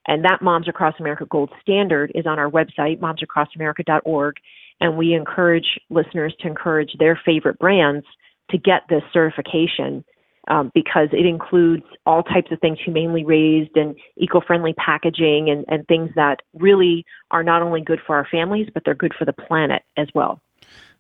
And 0.08 0.24
that 0.24 0.42
Moms 0.42 0.70
Across 0.70 0.96
America 1.00 1.26
Gold 1.30 1.52
Standard 1.62 2.12
is 2.16 2.26
on 2.26 2.40
our 2.40 2.50
website, 2.50 3.00
momsacrossamerica.org 3.00 4.36
and 4.80 4.98
we 4.98 5.14
encourage 5.14 5.80
listeners 5.90 6.36
to 6.42 6.48
encourage 6.48 6.92
their 7.00 7.20
favorite 7.26 7.60
brands 7.60 8.06
to 8.52 8.58
get 8.58 8.84
this 8.90 9.02
certification 9.12 10.04
um, 10.50 10.72
because 10.74 11.10
it 11.12 11.26
includes 11.26 11.84
all 12.06 12.24
types 12.24 12.52
of 12.52 12.60
things 12.62 12.78
humanely 12.84 13.26
raised 13.26 13.76
and 13.76 13.98
eco-friendly 14.16 14.74
packaging 14.74 15.50
and, 15.50 15.66
and 15.68 15.86
things 15.88 16.10
that 16.16 16.38
really 16.54 17.06
are 17.32 17.44
not 17.44 17.62
only 17.62 17.82
good 17.82 18.00
for 18.06 18.16
our 18.16 18.28
families 18.32 18.68
but 18.74 18.84
they're 18.86 18.96
good 18.96 19.14
for 19.18 19.26
the 19.26 19.34
planet 19.34 19.82
as 19.98 20.08
well 20.16 20.42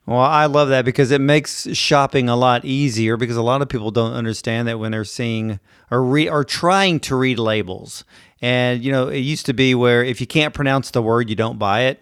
well, 0.08 0.22
I 0.22 0.46
love 0.46 0.70
that 0.70 0.86
because 0.86 1.12
it 1.12 1.20
makes 1.20 1.68
shopping 1.76 2.30
a 2.30 2.36
lot 2.38 2.64
easier 2.64 3.18
because 3.18 3.36
a 3.36 3.42
lot 3.42 3.62
of 3.62 3.68
people 3.68 3.92
don't 3.92 4.14
understand 4.14 4.66
that 4.70 4.80
when 4.80 4.94
they're 4.94 5.04
seeing 5.04 5.60
or 5.92 6.02
re, 6.02 6.30
or 6.30 6.46
trying 6.46 7.02
to 7.02 7.16
read 7.18 7.38
labels. 7.38 8.06
And 8.42 8.84
you 8.84 8.92
know, 8.92 9.08
it 9.08 9.20
used 9.20 9.46
to 9.48 9.54
be 9.54 9.74
where 9.74 10.04
if 10.04 10.22
you 10.22 10.28
can't 10.28 10.54
pronounce 10.54 10.92
the 10.92 11.02
word, 11.02 11.30
you 11.30 11.36
don't 11.36 11.58
buy 11.58 11.82
it. 11.82 12.02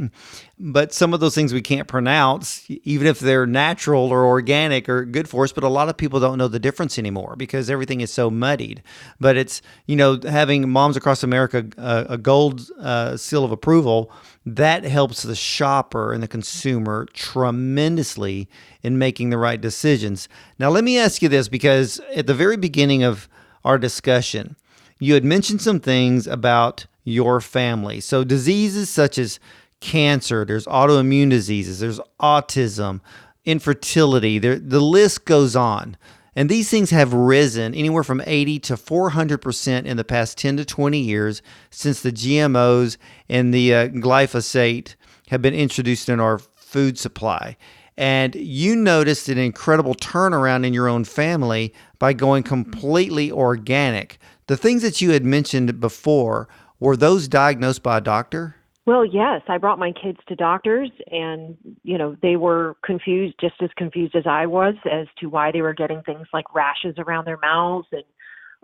But 0.58 0.94
some 0.94 1.14
of 1.14 1.20
those 1.20 1.36
things 1.36 1.54
we 1.54 1.62
can't 1.62 1.88
pronounce, 1.88 2.66
even 2.70 3.08
if 3.08 3.20
they're 3.20 3.46
natural 3.46 4.10
or 4.10 4.26
organic 4.26 4.88
or 4.88 5.04
good 5.04 5.28
for 5.28 5.44
us, 5.44 5.52
but 5.52 5.66
a 5.66 5.70
lot 5.70 5.90
of 5.90 5.98
people 5.98 6.22
don't 6.22 6.38
know 6.38 6.48
the 6.48 6.60
difference 6.60 6.98
anymore 6.98 7.36
because 7.38 7.70
everything 7.70 8.00
is 8.00 8.12
so 8.12 8.30
muddied. 8.30 8.82
But 9.20 9.36
it's, 9.36 9.62
you 9.86 9.98
know, 9.98 10.18
having 10.24 10.70
Moms 10.70 10.96
Across 10.96 11.24
America 11.24 11.66
uh, 11.78 12.06
a 12.08 12.18
gold 12.18 12.70
uh, 12.80 13.18
seal 13.18 13.44
of 13.44 13.52
approval, 13.52 14.10
that 14.46 14.86
helps 14.86 15.24
the 15.24 15.36
shopper 15.36 16.14
and 16.14 16.24
the 16.24 16.28
consumer 16.28 17.06
tremendously 17.14 18.48
in 18.82 18.98
making 18.98 19.32
the 19.32 19.38
right 19.38 19.60
decisions. 19.60 20.30
Now, 20.58 20.70
let 20.70 20.86
me 20.86 20.98
ask 20.98 21.22
you 21.22 21.28
this 21.28 21.50
because 21.50 22.00
at 22.16 22.28
the 22.28 22.34
very 22.34 22.56
beginning 22.56 23.04
of 23.04 23.28
our 23.66 23.78
discussion, 23.78 24.56
you 25.00 25.14
had 25.14 25.26
mentioned 25.26 25.62
some 25.62 25.80
things 25.80 26.28
about 26.28 26.86
your 27.04 27.42
family. 27.42 28.00
So, 28.00 28.24
diseases 28.24 28.90
such 28.90 29.18
as 29.18 29.40
cancer, 29.80 30.46
there's 30.46 30.66
autoimmune 30.66 31.30
diseases, 31.30 31.80
there's 31.80 32.00
autism, 32.20 33.02
infertility, 33.46 34.40
there, 34.40 34.58
the 34.58 34.82
list 34.82 35.26
goes 35.26 35.56
on. 35.56 35.98
And 36.38 36.50
these 36.50 36.70
things 36.70 36.90
have 36.90 37.14
risen 37.14 37.74
anywhere 37.74 38.04
from 38.04 38.22
80 38.26 38.60
to 38.60 38.74
400% 38.74 39.86
in 39.86 39.96
the 39.96 40.04
past 40.04 40.38
10 40.38 40.58
to 40.58 40.66
20 40.66 41.00
years 41.00 41.42
since 41.70 42.02
the 42.02 42.12
GMOs 42.12 42.98
and 43.30 43.54
the 43.54 43.74
uh, 43.74 43.88
glyphosate 43.88 44.96
have 45.30 45.42
been 45.42 45.54
introduced 45.54 46.10
in 46.10 46.20
our 46.20 46.40
food 46.40 47.00
supply. 47.00 47.56
And 47.98 48.36
you 48.36 48.76
noticed 48.76 49.30
an 49.30 49.38
incredible 49.38 49.96
turnaround 49.96 50.66
in 50.66 50.74
your 50.74 50.90
own 50.90 51.06
family 51.06 51.74
by 52.00 52.12
going 52.12 52.44
completely 52.44 53.32
organic. 53.32 54.18
The 54.48 54.58
things 54.58 54.84
that 54.84 55.02
you 55.02 55.12
had 55.12 55.26
mentioned 55.26 55.80
before, 55.80 56.48
were 56.80 56.96
those 56.96 57.28
diagnosed 57.28 57.82
by 57.82 57.98
a 57.98 58.02
doctor? 58.02 58.56
Well, 58.86 59.04
yes, 59.04 59.42
I 59.48 59.58
brought 59.58 59.80
my 59.80 59.92
kids 59.92 60.20
to 60.28 60.36
doctors 60.36 60.92
and, 61.12 61.58
you 61.84 61.98
know, 61.98 62.16
they 62.22 62.36
were 62.36 62.76
confused, 62.86 63.36
just 63.42 63.56
as 63.62 63.72
confused 63.76 64.16
as 64.16 64.28
I 64.28 64.46
was 64.46 64.76
as 64.92 65.08
to 65.20 65.28
why 65.28 65.52
they 65.52 65.62
were 65.62 65.74
getting 65.74 66.04
things 66.04 66.28
like 66.32 66.54
rashes 66.54 66.94
around 67.00 67.26
their 67.26 67.40
mouths 67.42 67.88
and 67.92 68.04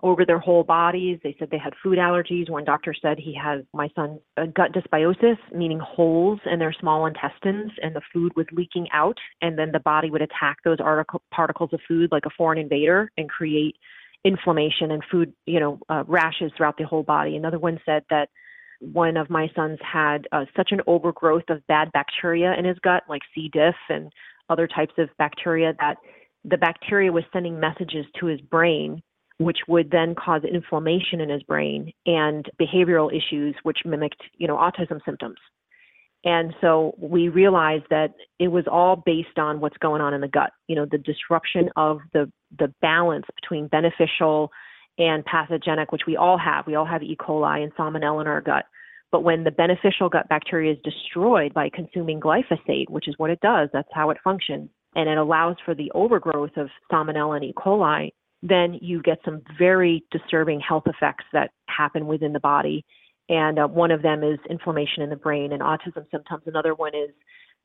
over 0.04 0.24
their 0.24 0.38
whole 0.38 0.62
bodies. 0.62 1.18
They 1.24 1.34
said 1.38 1.50
they 1.50 1.58
had 1.58 1.74
food 1.82 1.98
allergies. 1.98 2.48
One 2.48 2.64
doctor 2.64 2.94
said 2.94 3.18
he 3.18 3.34
has 3.34 3.64
my 3.72 3.88
son 3.96 4.20
a 4.36 4.46
gut 4.46 4.72
dysbiosis, 4.72 5.38
meaning 5.52 5.80
holes 5.80 6.38
in 6.50 6.60
their 6.60 6.74
small 6.78 7.06
intestines, 7.06 7.72
and 7.82 7.96
the 7.96 8.02
food 8.12 8.32
was 8.36 8.46
leaking 8.52 8.86
out, 8.92 9.18
and 9.40 9.58
then 9.58 9.72
the 9.72 9.80
body 9.80 10.10
would 10.10 10.22
attack 10.22 10.58
those 10.64 10.78
article, 10.80 11.22
particles 11.32 11.70
of 11.72 11.80
food 11.88 12.10
like 12.12 12.26
a 12.26 12.30
foreign 12.36 12.58
invader 12.58 13.10
and 13.16 13.28
create 13.28 13.76
inflammation 14.24 14.90
and 14.90 15.02
food, 15.10 15.32
you 15.46 15.60
know, 15.60 15.78
uh, 15.88 16.04
rashes 16.06 16.52
throughout 16.56 16.76
the 16.78 16.84
whole 16.84 17.02
body. 17.02 17.36
Another 17.36 17.58
one 17.58 17.80
said 17.84 18.04
that 18.10 18.28
one 18.80 19.16
of 19.16 19.30
my 19.30 19.48
sons 19.54 19.78
had 19.80 20.26
uh, 20.32 20.44
such 20.56 20.70
an 20.72 20.80
overgrowth 20.86 21.48
of 21.48 21.66
bad 21.66 21.90
bacteria 21.92 22.54
in 22.58 22.64
his 22.64 22.78
gut, 22.80 23.02
like 23.08 23.22
C. 23.34 23.48
diff 23.52 23.76
and 23.88 24.12
other 24.48 24.66
types 24.66 24.94
of 24.98 25.08
bacteria, 25.18 25.74
that 25.80 25.96
the 26.44 26.56
bacteria 26.56 27.12
was 27.12 27.24
sending 27.32 27.60
messages 27.60 28.06
to 28.20 28.26
his 28.26 28.40
brain 28.40 29.02
which 29.38 29.58
would 29.66 29.90
then 29.90 30.14
cause 30.14 30.42
inflammation 30.44 31.20
in 31.20 31.28
his 31.28 31.42
brain 31.42 31.92
and 32.06 32.48
behavioral 32.60 33.10
issues 33.10 33.54
which 33.62 33.78
mimicked 33.84 34.22
you 34.38 34.46
know 34.46 34.56
autism 34.56 35.00
symptoms 35.04 35.36
and 36.24 36.54
so 36.60 36.94
we 36.98 37.28
realized 37.28 37.84
that 37.90 38.14
it 38.38 38.48
was 38.48 38.64
all 38.70 38.96
based 39.04 39.38
on 39.38 39.60
what's 39.60 39.76
going 39.78 40.00
on 40.00 40.14
in 40.14 40.20
the 40.20 40.28
gut 40.28 40.50
you 40.68 40.76
know 40.76 40.86
the 40.90 40.98
disruption 40.98 41.68
of 41.76 41.98
the 42.12 42.30
the 42.58 42.72
balance 42.80 43.26
between 43.40 43.66
beneficial 43.68 44.50
and 44.98 45.24
pathogenic 45.24 45.90
which 45.92 46.02
we 46.06 46.16
all 46.16 46.38
have. 46.38 46.66
We 46.66 46.74
all 46.74 46.84
have 46.84 47.02
e. 47.02 47.16
coli 47.18 47.62
and 47.62 47.74
salmonella 47.74 48.20
in 48.20 48.26
our 48.26 48.40
gut. 48.40 48.66
But 49.10 49.24
when 49.24 49.44
the 49.44 49.50
beneficial 49.50 50.08
gut 50.08 50.28
bacteria 50.28 50.72
is 50.72 50.78
destroyed 50.84 51.54
by 51.54 51.70
consuming 51.70 52.20
glyphosate 52.20 52.90
which 52.90 53.08
is 53.08 53.14
what 53.18 53.30
it 53.30 53.40
does 53.40 53.68
that's 53.72 53.88
how 53.92 54.10
it 54.10 54.18
functions 54.22 54.70
and 54.94 55.08
it 55.08 55.18
allows 55.18 55.56
for 55.64 55.74
the 55.74 55.90
overgrowth 55.94 56.56
of 56.56 56.68
salmonella 56.90 57.36
and 57.36 57.44
e. 57.44 57.54
coli 57.56 58.10
then 58.42 58.78
you 58.80 59.00
get 59.02 59.18
some 59.24 59.40
very 59.56 60.04
disturbing 60.10 60.60
health 60.60 60.84
effects 60.86 61.24
that 61.32 61.50
happen 61.68 62.06
within 62.06 62.32
the 62.32 62.40
body. 62.40 62.84
And 63.28 63.58
uh, 63.58 63.68
one 63.68 63.90
of 63.90 64.02
them 64.02 64.22
is 64.22 64.38
inflammation 64.50 65.02
in 65.02 65.10
the 65.10 65.16
brain 65.16 65.52
and 65.52 65.62
autism 65.62 66.10
symptoms. 66.10 66.42
Another 66.46 66.74
one 66.74 66.94
is 66.94 67.10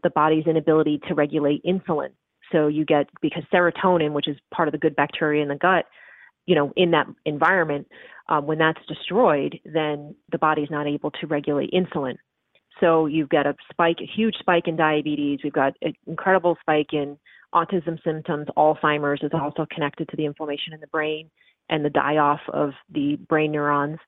the 0.03 0.09
body's 0.11 0.45
inability 0.45 0.99
to 1.07 1.15
regulate 1.15 1.63
insulin. 1.63 2.09
So 2.51 2.67
you 2.67 2.85
get, 2.85 3.07
because 3.21 3.43
serotonin, 3.53 4.13
which 4.13 4.27
is 4.27 4.37
part 4.53 4.67
of 4.67 4.71
the 4.71 4.77
good 4.77 4.95
bacteria 4.95 5.41
in 5.41 5.49
the 5.49 5.55
gut, 5.55 5.85
you 6.45 6.55
know, 6.55 6.71
in 6.77 6.91
that 6.91 7.07
environment, 7.25 7.87
um, 8.29 8.45
when 8.45 8.57
that's 8.57 8.79
destroyed, 8.87 9.59
then 9.65 10.15
the 10.31 10.37
body's 10.37 10.69
not 10.69 10.87
able 10.87 11.11
to 11.11 11.27
regulate 11.27 11.71
insulin. 11.71 12.15
So 12.79 13.07
you've 13.07 13.29
got 13.29 13.47
a 13.47 13.55
spike, 13.71 13.97
a 14.01 14.05
huge 14.05 14.35
spike 14.39 14.67
in 14.67 14.77
diabetes. 14.77 15.39
We've 15.43 15.51
got 15.51 15.73
an 15.81 15.93
incredible 16.05 16.55
spike 16.61 16.93
in 16.93 17.17
autism 17.53 18.01
symptoms, 18.03 18.47
Alzheimer's 18.57 19.23
is 19.23 19.31
also 19.33 19.65
connected 19.71 20.07
to 20.09 20.17
the 20.17 20.25
inflammation 20.25 20.73
in 20.73 20.79
the 20.79 20.87
brain 20.87 21.29
and 21.69 21.83
the 21.83 21.89
die 21.89 22.17
off 22.17 22.41
of 22.51 22.71
the 22.89 23.15
brain 23.27 23.51
neurons, 23.51 23.99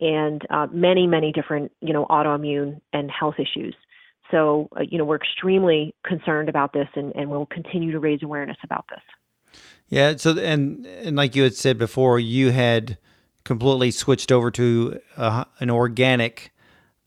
and 0.00 0.42
uh, 0.50 0.66
many, 0.72 1.06
many 1.06 1.32
different, 1.32 1.72
you 1.80 1.92
know, 1.92 2.06
autoimmune 2.06 2.80
and 2.92 3.10
health 3.10 3.36
issues. 3.38 3.74
So, 4.30 4.68
uh, 4.76 4.82
you 4.88 4.98
know, 4.98 5.04
we're 5.04 5.16
extremely 5.16 5.94
concerned 6.04 6.48
about 6.48 6.72
this 6.72 6.88
and, 6.94 7.14
and 7.14 7.30
we'll 7.30 7.46
continue 7.46 7.92
to 7.92 7.98
raise 7.98 8.22
awareness 8.22 8.56
about 8.64 8.86
this. 8.90 9.60
Yeah. 9.88 10.16
So, 10.16 10.36
and, 10.36 10.84
and 10.86 11.16
like 11.16 11.36
you 11.36 11.44
had 11.44 11.54
said 11.54 11.78
before, 11.78 12.18
you 12.18 12.50
had 12.50 12.98
completely 13.44 13.92
switched 13.92 14.32
over 14.32 14.50
to 14.50 15.00
uh, 15.16 15.44
an 15.60 15.70
organic 15.70 16.52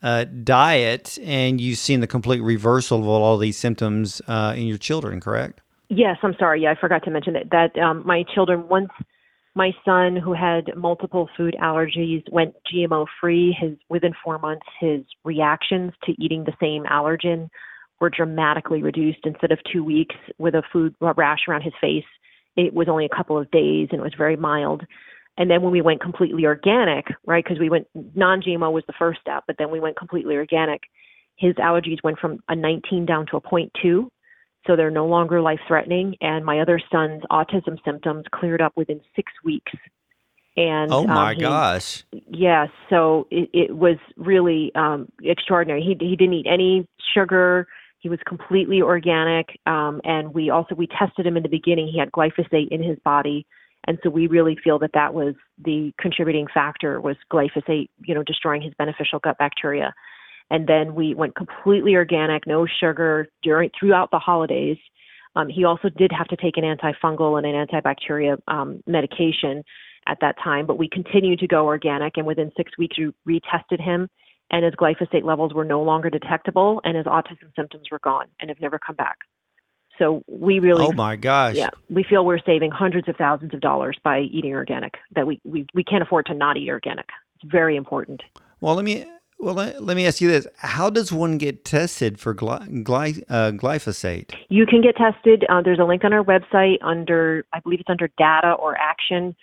uh, 0.02 0.24
diet 0.24 1.20
and 1.22 1.60
you've 1.60 1.78
seen 1.78 2.00
the 2.00 2.08
complete 2.08 2.40
reversal 2.40 3.00
of 3.00 3.08
all 3.08 3.38
these 3.38 3.58
symptoms 3.58 4.22
uh, 4.28 4.54
in 4.56 4.66
your 4.66 4.78
children, 4.78 5.20
correct? 5.20 5.60
Yes, 5.90 6.18
I'm 6.22 6.36
sorry. 6.40 6.62
Yeah, 6.62 6.72
I 6.72 6.76
forgot 6.80 7.04
to 7.04 7.12
mention 7.12 7.34
that 7.34 7.50
that 7.52 7.78
um, 7.82 8.04
my 8.06 8.24
children 8.34 8.68
once 8.68 8.90
my 9.56 9.72
son 9.84 10.16
who 10.16 10.34
had 10.34 10.76
multiple 10.76 11.30
food 11.36 11.56
allergies 11.62 12.24
went 12.32 12.56
GMO 12.72 13.06
free. 13.20 13.56
His 13.60 13.78
within 13.90 14.14
four 14.24 14.38
months, 14.40 14.66
his 14.80 15.02
reactions 15.24 15.92
to 16.04 16.14
eating 16.22 16.44
the 16.44 16.54
same 16.62 16.84
allergen 16.84 17.50
were 18.00 18.10
dramatically 18.10 18.82
reduced. 18.82 19.20
Instead 19.26 19.52
of 19.52 19.60
two 19.72 19.84
weeks 19.84 20.16
with 20.38 20.56
a 20.56 20.64
food 20.72 20.96
rash 21.02 21.40
around 21.48 21.64
his 21.64 21.74
face, 21.82 22.06
it 22.56 22.74
was 22.74 22.88
only 22.88 23.06
a 23.06 23.16
couple 23.16 23.38
of 23.38 23.50
days, 23.52 23.90
and 23.92 24.00
it 24.00 24.04
was 24.04 24.14
very 24.18 24.36
mild. 24.36 24.84
And 25.38 25.50
then 25.50 25.62
when 25.62 25.72
we 25.72 25.82
went 25.82 26.02
completely 26.02 26.46
organic, 26.46 27.06
right, 27.26 27.44
because 27.44 27.60
we 27.60 27.70
went 27.70 27.88
non-GMO 28.16 28.72
was 28.72 28.84
the 28.88 28.94
first 29.00 29.22
step, 29.22 29.46
but 29.48 29.56
then 29.58 29.72
we 29.72 29.80
went 29.80 29.98
completely 29.98 30.36
organic. 30.36 30.82
His 31.38 31.56
allergies 31.56 32.04
went 32.04 32.20
from 32.20 32.40
a 32.50 32.56
19 32.56 33.06
down 33.06 33.26
to 33.28 33.38
a 33.38 33.42
0.2 33.42 34.10
so 34.70 34.76
they're 34.76 34.92
no 34.92 35.08
longer 35.08 35.42
life 35.42 35.60
threatening. 35.68 36.16
And 36.22 36.46
my 36.46 36.60
other 36.60 36.80
son's 36.92 37.24
autism 37.32 37.84
symptoms 37.84 38.26
cleared 38.32 38.62
up 38.62 38.74
within 38.76 39.02
six 39.16 39.32
weeks. 39.44 39.72
And 40.56 40.92
oh 40.92 41.06
my 41.06 41.32
um, 41.32 41.36
he, 41.36 41.42
gosh! 41.42 42.04
Yeah, 42.12 42.68
so 42.90 43.28
it, 43.32 43.50
it 43.54 43.76
was 43.76 43.98
really 44.18 44.72
um, 44.76 45.08
extraordinary. 45.24 45.82
He 45.82 45.96
he 46.06 46.16
didn't 46.16 46.34
eat 46.34 46.48
any 46.50 46.88
sugar. 47.14 47.68
He 48.00 48.10
was 48.10 48.20
completely 48.28 48.82
organic, 48.82 49.58
um, 49.66 50.02
and 50.04 50.34
we 50.34 50.50
also 50.50 50.76
we 50.76 50.88
tested 50.88 51.26
him 51.26 51.38
in 51.38 51.44
the 51.44 51.50
beginning. 51.50 51.88
He 51.88 52.00
had 52.00 52.12
glyphosate 52.12 52.70
in 52.72 52.84
his 52.84 52.98
body, 53.06 53.46
and 53.88 54.00
so 54.04 54.10
we 54.10 54.28
really 54.28 54.58
feel 54.62 54.80
that 54.80 54.92
that 54.96 55.14
was 55.14 55.36
the 55.64 55.94
contributing 55.98 56.48
factor 56.54 57.00
was 57.00 57.16
glyphosate, 57.32 57.90
you 58.04 58.14
know, 58.14 58.24
destroying 58.24 58.62
his 58.62 58.74
beneficial 58.78 59.20
gut 59.20 59.38
bacteria 59.38 59.94
and 60.50 60.68
then 60.68 60.96
we 60.96 61.14
went 61.14 61.36
completely 61.36 61.96
organic, 61.96 62.48
no 62.48 62.66
sugar 62.66 63.28
during 63.44 63.70
throughout 63.78 64.12
the 64.12 64.20
holidays. 64.20 64.78
Um, 65.36 65.48
he 65.48 65.64
also 65.64 65.90
did 65.90 66.12
have 66.12 66.28
to 66.28 66.36
take 66.36 66.58
an 66.58 66.64
antifungal 66.64 67.38
and 67.38 67.46
an 67.46 67.68
antibacterial 67.68 68.40
um, 68.48 68.84
medication 68.88 69.64
at 70.08 70.18
that 70.22 70.36
time, 70.44 70.66
but 70.66 70.78
we 70.78 70.90
continued 70.90 71.40
to 71.40 71.48
go 71.48 71.66
organic. 71.66 72.18
And 72.18 72.26
within 72.26 72.52
six 72.58 72.78
weeks, 72.78 72.98
we 72.98 73.40
retested 73.40 73.80
him, 73.80 74.10
and 74.50 74.66
his 74.66 74.74
glyphosate 74.74 75.24
levels 75.24 75.54
were 75.54 75.66
no 75.66 75.84
longer 75.84 76.10
detectable, 76.10 76.82
and 76.84 76.98
his 76.98 77.06
autism 77.06 77.54
symptoms 77.56 77.88
were 77.92 78.00
gone 78.00 78.26
and 78.40 78.50
have 78.50 78.60
never 78.60 78.80
come 78.80 78.96
back. 78.96 79.18
So 80.00 80.24
we 80.28 80.60
really, 80.60 80.86
oh 80.86 80.94
my 80.94 81.18
gosh, 81.18 81.56
yeah, 81.56 81.70
we 81.90 82.04
feel 82.04 82.26
we're 82.26 82.40
saving 82.40 82.72
hundreds 82.72 83.10
of 83.10 83.18
thousands 83.18 83.54
of 83.54 83.60
dollars 83.60 83.98
by 84.02 84.22
eating 84.22 84.54
organic. 84.54 84.94
That 85.14 85.28
we 85.28 85.42
we 85.44 85.68
we 85.74 85.84
can't 85.84 86.02
afford 86.02 86.26
to 86.28 86.34
not 86.34 86.56
eat 86.56 86.70
organic. 86.70 87.06
It's 87.36 87.52
very 87.52 87.76
important. 87.76 88.24
Well, 88.62 88.76
let 88.76 88.86
me 88.86 89.06
well, 89.40 89.56
let, 89.56 89.82
let, 89.82 89.96
me 89.96 90.06
ask 90.06 90.20
you 90.20 90.28
this: 90.28 90.46
How 90.58 90.90
does 90.90 91.12
one 91.12 91.38
get 91.38 91.64
tested 91.64 92.20
for 92.20 92.34
gly, 92.34 92.68
gly, 92.84 93.14
uh, 93.30 93.52
glyphosate? 93.52 94.34
You 94.50 94.66
can 94.66 94.82
get 94.82 94.98
tested. 94.98 95.46
Uh, 95.50 95.62
there's 95.62 95.80
a 95.80 95.86
link 95.86 96.04
on 96.04 96.12
our 96.12 96.24
website 96.24 96.78
under, 96.82 97.46
I 97.54 97.62
believe 97.62 97.80
it's 97.80 97.90
under 97.90 98.10
data 98.18 98.54
or 98.54 98.78
action, 98.78 99.36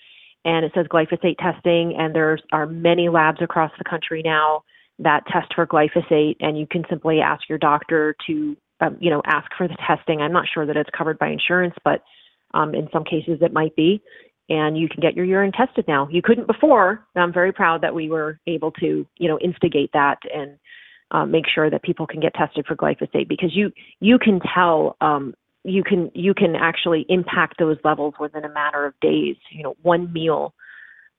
and 0.45 0.67
it 0.67 0.73
says 0.75 0.87
glyphosate 0.87 1.39
testing. 1.39 1.95
And 1.99 2.15
there 2.15 2.39
are 2.53 2.67
many 2.67 3.09
labs 3.09 3.41
across 3.41 3.73
the 3.79 3.85
country 3.85 4.21
now 4.23 4.65
that 4.99 5.25
test 5.33 5.55
for 5.55 5.67
glyphosate, 5.67 6.37
and 6.41 6.59
you 6.59 6.67
can 6.67 6.85
simply 6.91 7.21
ask 7.21 7.49
your 7.49 7.59
doctor 7.59 8.15
to, 8.27 8.57
um, 8.81 8.99
you 9.01 9.11
know, 9.11 9.23
ask 9.25 9.51
for 9.57 9.67
the 9.67 9.77
testing. 9.87 10.21
I'm 10.21 10.33
not 10.33 10.47
sure 10.53 10.67
that 10.67 10.77
it's 10.77 10.91
covered 10.97 11.19
by 11.19 11.29
insurance, 11.29 11.75
but 11.85 12.03
um, 12.53 12.75
in 12.75 12.89
some 12.93 13.05
cases 13.05 13.39
it 13.41 13.53
might 13.53 13.75
be 13.77 14.03
and 14.49 14.79
you 14.79 14.89
can 14.89 15.01
get 15.01 15.17
your 15.17 15.25
urine 15.25 15.53
tested 15.53 15.87
now. 15.89 16.09
You 16.11 16.23
couldn't 16.23 16.47
before. 16.47 17.05
I'm 17.15 17.33
very 17.33 17.53
proud 17.53 17.83
that 17.83 17.95
we 17.95 18.09
were 18.09 18.39
able 18.47 18.71
to, 18.73 19.07
you 19.19 19.29
know, 19.29 19.39
instigate 19.39 19.91
that 19.93 20.19
and 20.33 20.59
uh, 21.11 21.25
make 21.25 21.45
sure 21.53 21.71
that 21.71 21.83
people 21.83 22.07
can 22.07 22.21
get 22.21 22.35
tested 22.35 22.67
for 22.67 22.77
glyphosate 22.77 23.29
because 23.29 23.55
you 23.55 23.73
you 24.01 24.19
can 24.19 24.41
tell 24.55 24.97
um, 25.01 25.35
you 25.65 25.83
can 25.83 26.11
you 26.15 26.35
can 26.35 26.55
actually 26.57 27.07
impact 27.09 27.57
those 27.59 27.77
levels 27.85 28.15
within 28.21 28.45
a 28.45 28.49
matter 28.49 28.87
of 28.87 28.95
days. 29.01 29.37
You 29.51 29.65
know, 29.65 29.75
one 29.83 30.13
meal 30.13 30.55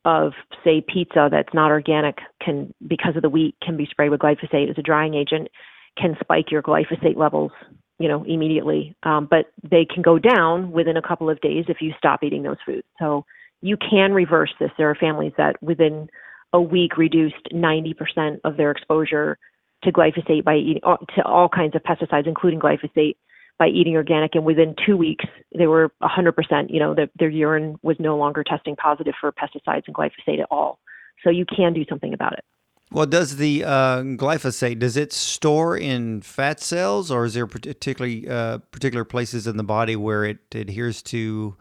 of 0.06 0.32
say 0.63 0.82
pizza 0.82 1.28
that's 1.30 1.54
not 1.54 1.72
organic 1.72 2.18
can 2.44 2.74
because 2.88 3.16
of 3.16 3.22
the 3.22 3.30
wheat 3.30 3.56
can 3.62 3.76
be 3.76 3.88
sprayed 3.90 4.12
with 4.12 4.22
glyphosate 4.22 4.70
as 4.70 4.78
a 4.78 4.82
drying 4.82 5.13
agent 5.16 5.50
can 5.98 6.16
spike 6.22 6.52
your 6.52 6.62
glyphosate 6.62 7.18
levels 7.18 7.52
you 7.99 8.07
know, 8.07 8.23
immediately. 8.23 8.95
Um, 9.03 9.27
but 9.29 9.47
they 9.63 9.86
can 9.86 10.01
go 10.01 10.19
down 10.19 10.71
within 10.71 10.97
a 10.97 11.01
couple 11.01 11.29
of 11.29 11.41
days 11.41 11.65
if 11.67 11.77
you 11.81 11.93
stop 11.97 12.23
eating 12.23 12.43
those 12.43 12.57
foods. 12.65 12.88
So 12.99 13.25
you 13.62 13.77
can 13.77 14.13
reverse 14.13 14.53
this. 14.60 14.71
There 14.77 14.89
are 14.89 14.95
families 14.95 15.33
that 15.38 15.62
within 15.62 16.10
a 16.53 16.62
week 16.62 16.97
reduced 16.97 17.49
90% 17.51 18.39
of 18.43 18.57
their 18.57 18.71
exposure 18.71 19.38
to 19.83 19.91
glyphosate 19.91 20.43
by 20.43 20.55
eating 20.55 20.81
uh, 20.83 20.97
to 21.15 21.23
all 21.23 21.49
kinds 21.49 21.75
of 21.75 21.83
pesticides, 21.83 22.27
including 22.27 22.60
glyphosate, 22.60 23.15
by 23.60 23.67
eating 23.67 23.95
organic. 23.95 24.36
And 24.36 24.45
within 24.45 24.75
two 24.86 24.97
weeks, 24.97 25.25
they 25.57 25.67
were 25.67 25.91
100%. 26.01 26.33
You 26.69 26.79
know, 26.79 26.95
the, 26.95 27.10
their 27.17 27.29
urine 27.29 27.77
was 27.81 27.97
no 27.99 28.17
longer 28.17 28.43
testing 28.43 28.75
positive 28.75 29.13
for 29.19 29.31
pesticides 29.31 29.83
and 29.88 29.95
glyphosate 29.95 30.39
at 30.39 30.47
all. 30.51 30.79
So 31.23 31.29
you 31.29 31.45
can 31.45 31.73
do 31.73 31.83
something 31.89 32.13
about 32.13 32.33
it. 32.33 32.45
Well, 32.91 33.06
does 33.06 33.36
the 33.36 33.65
uh, 33.65 34.02
glyphosate 34.02 34.80
does 34.80 34.95
it 34.95 35.12
store 35.12 35.78
in 35.78 36.21
fat 36.21 36.62
cells, 36.62 37.12
or 37.12 37.26
is 37.26 37.34
there 37.34 37.45
particularly 37.45 38.28
uh, 38.30 38.60
particular 38.71 39.04
places 39.04 39.45
in 39.45 39.58
the 39.58 39.63
body 39.63 39.95
where 39.95 40.23
it 40.23 40.39
adheres 40.56 41.02
to, 41.04 41.56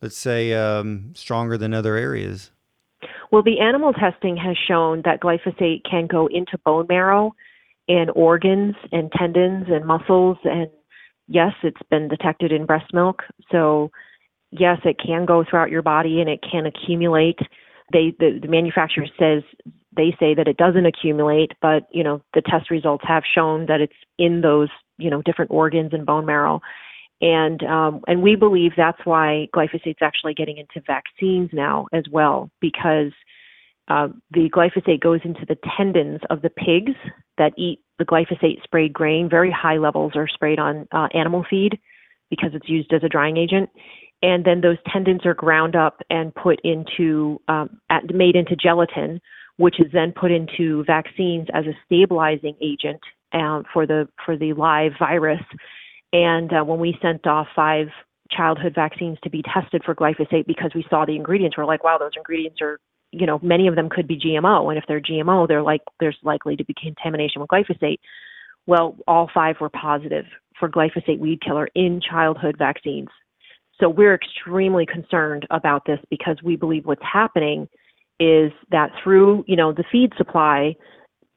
let's 0.00 0.16
say, 0.16 0.52
um, 0.54 1.12
stronger 1.14 1.56
than 1.56 1.72
other 1.72 1.96
areas? 1.96 2.50
Well, 3.30 3.42
the 3.42 3.60
animal 3.60 3.92
testing 3.92 4.36
has 4.36 4.56
shown 4.68 5.02
that 5.04 5.20
glyphosate 5.20 5.82
can 5.88 6.06
go 6.08 6.26
into 6.26 6.58
bone 6.64 6.86
marrow 6.88 7.34
and 7.88 8.10
organs 8.14 8.74
and 8.90 9.10
tendons 9.12 9.66
and 9.68 9.86
muscles, 9.86 10.36
and 10.44 10.68
yes, 11.28 11.52
it's 11.62 11.80
been 11.90 12.08
detected 12.08 12.50
in 12.50 12.66
breast 12.66 12.92
milk. 12.92 13.22
So, 13.52 13.92
yes, 14.50 14.78
it 14.84 14.98
can 14.98 15.26
go 15.26 15.44
throughout 15.48 15.70
your 15.70 15.82
body 15.82 16.20
and 16.20 16.28
it 16.28 16.40
can 16.42 16.66
accumulate 16.66 17.38
they 17.92 18.14
the, 18.18 18.38
the 18.40 18.48
manufacturer 18.48 19.06
says 19.18 19.42
they 19.96 20.16
say 20.18 20.34
that 20.34 20.48
it 20.48 20.56
doesn't 20.56 20.86
accumulate, 20.86 21.52
but 21.60 21.84
you 21.90 22.04
know 22.04 22.22
the 22.34 22.42
test 22.42 22.70
results 22.70 23.04
have 23.06 23.22
shown 23.34 23.66
that 23.66 23.80
it's 23.80 23.92
in 24.18 24.40
those 24.40 24.68
you 24.98 25.10
know 25.10 25.22
different 25.22 25.50
organs 25.50 25.92
and 25.92 26.06
bone 26.06 26.26
marrow, 26.26 26.60
and 27.20 27.62
um, 27.64 28.00
and 28.06 28.22
we 28.22 28.36
believe 28.36 28.72
that's 28.76 29.04
why 29.04 29.48
glyphosate's 29.54 30.02
actually 30.02 30.34
getting 30.34 30.58
into 30.58 30.84
vaccines 30.86 31.50
now 31.52 31.86
as 31.92 32.04
well 32.10 32.50
because 32.60 33.12
uh, 33.88 34.08
the 34.30 34.48
glyphosate 34.48 35.00
goes 35.00 35.20
into 35.24 35.44
the 35.46 35.56
tendons 35.76 36.20
of 36.30 36.42
the 36.42 36.50
pigs 36.50 36.96
that 37.38 37.52
eat 37.58 37.80
the 37.98 38.04
glyphosate 38.04 38.62
sprayed 38.62 38.92
grain. 38.92 39.28
Very 39.28 39.50
high 39.50 39.76
levels 39.76 40.12
are 40.14 40.28
sprayed 40.28 40.58
on 40.58 40.86
uh, 40.92 41.08
animal 41.14 41.44
feed 41.48 41.78
because 42.30 42.50
it's 42.54 42.68
used 42.68 42.92
as 42.92 43.02
a 43.04 43.08
drying 43.08 43.36
agent. 43.36 43.68
And 44.22 44.44
then 44.44 44.60
those 44.60 44.78
tendons 44.90 45.26
are 45.26 45.34
ground 45.34 45.74
up 45.74 46.00
and 46.08 46.34
put 46.34 46.60
into, 46.62 47.40
um, 47.48 47.80
at, 47.90 48.14
made 48.14 48.36
into 48.36 48.54
gelatin, 48.56 49.20
which 49.56 49.80
is 49.80 49.92
then 49.92 50.12
put 50.12 50.30
into 50.30 50.84
vaccines 50.84 51.48
as 51.54 51.64
a 51.66 51.76
stabilizing 51.84 52.56
agent 52.60 53.00
uh, 53.32 53.62
for 53.72 53.86
the 53.86 54.08
for 54.24 54.36
the 54.36 54.52
live 54.52 54.92
virus. 54.98 55.42
And 56.12 56.52
uh, 56.52 56.64
when 56.64 56.78
we 56.78 56.98
sent 57.00 57.26
off 57.26 57.46
five 57.54 57.88
childhood 58.30 58.74
vaccines 58.74 59.18
to 59.24 59.30
be 59.30 59.42
tested 59.42 59.82
for 59.84 59.94
glyphosate 59.94 60.46
because 60.46 60.72
we 60.74 60.84
saw 60.88 61.04
the 61.04 61.16
ingredients, 61.16 61.56
we're 61.56 61.64
like, 61.64 61.84
wow, 61.84 61.98
those 61.98 62.12
ingredients 62.16 62.60
are 62.60 62.78
you 63.12 63.26
know, 63.26 63.38
many 63.42 63.68
of 63.68 63.76
them 63.76 63.90
could 63.90 64.08
be 64.08 64.18
GMO, 64.18 64.70
and 64.70 64.78
if 64.78 64.84
they're 64.88 65.00
GMO, 65.00 65.46
they're 65.46 65.62
like 65.62 65.82
there's 66.00 66.16
likely 66.22 66.56
to 66.56 66.64
be 66.64 66.74
contamination 66.74 67.40
with 67.40 67.50
glyphosate. 67.50 67.98
Well, 68.66 68.96
all 69.06 69.30
five 69.32 69.56
were 69.60 69.68
positive 69.68 70.24
for 70.58 70.68
glyphosate 70.68 71.18
weed 71.18 71.40
killer 71.42 71.68
in 71.74 72.00
childhood 72.00 72.56
vaccines. 72.58 73.08
So 73.80 73.88
we're 73.88 74.14
extremely 74.14 74.86
concerned 74.86 75.46
about 75.50 75.84
this 75.86 75.98
because 76.08 76.36
we 76.42 76.56
believe 76.56 76.86
what's 76.86 77.02
happening 77.02 77.68
is 78.20 78.52
that 78.70 78.90
through, 79.02 79.44
you 79.46 79.56
know, 79.56 79.72
the 79.72 79.84
feed 79.90 80.12
supply, 80.16 80.76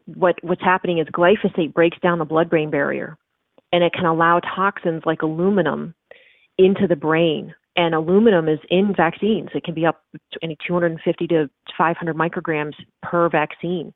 what 0.05 0.35
what's 0.43 0.61
happening 0.61 0.99
is 0.99 1.07
glyphosate 1.07 1.73
breaks 1.73 1.97
down 2.01 2.19
the 2.19 2.25
blood-brain 2.25 2.69
barrier 2.69 3.17
and 3.71 3.83
it 3.83 3.93
can 3.93 4.05
allow 4.05 4.39
toxins 4.39 5.01
like 5.05 5.21
aluminum 5.21 5.95
into 6.57 6.88
the 6.88 6.95
brain 6.95 7.53
and 7.75 7.93
aluminum 7.93 8.47
is 8.47 8.59
in 8.69 8.93
vaccines. 8.95 9.49
It 9.53 9.63
can 9.63 9.73
be 9.73 9.85
up 9.85 10.03
to 10.13 10.39
any 10.41 10.57
250 10.65 11.27
to 11.27 11.49
500 11.77 12.15
micrograms 12.15 12.73
per 13.01 13.29
vaccine. 13.29 13.93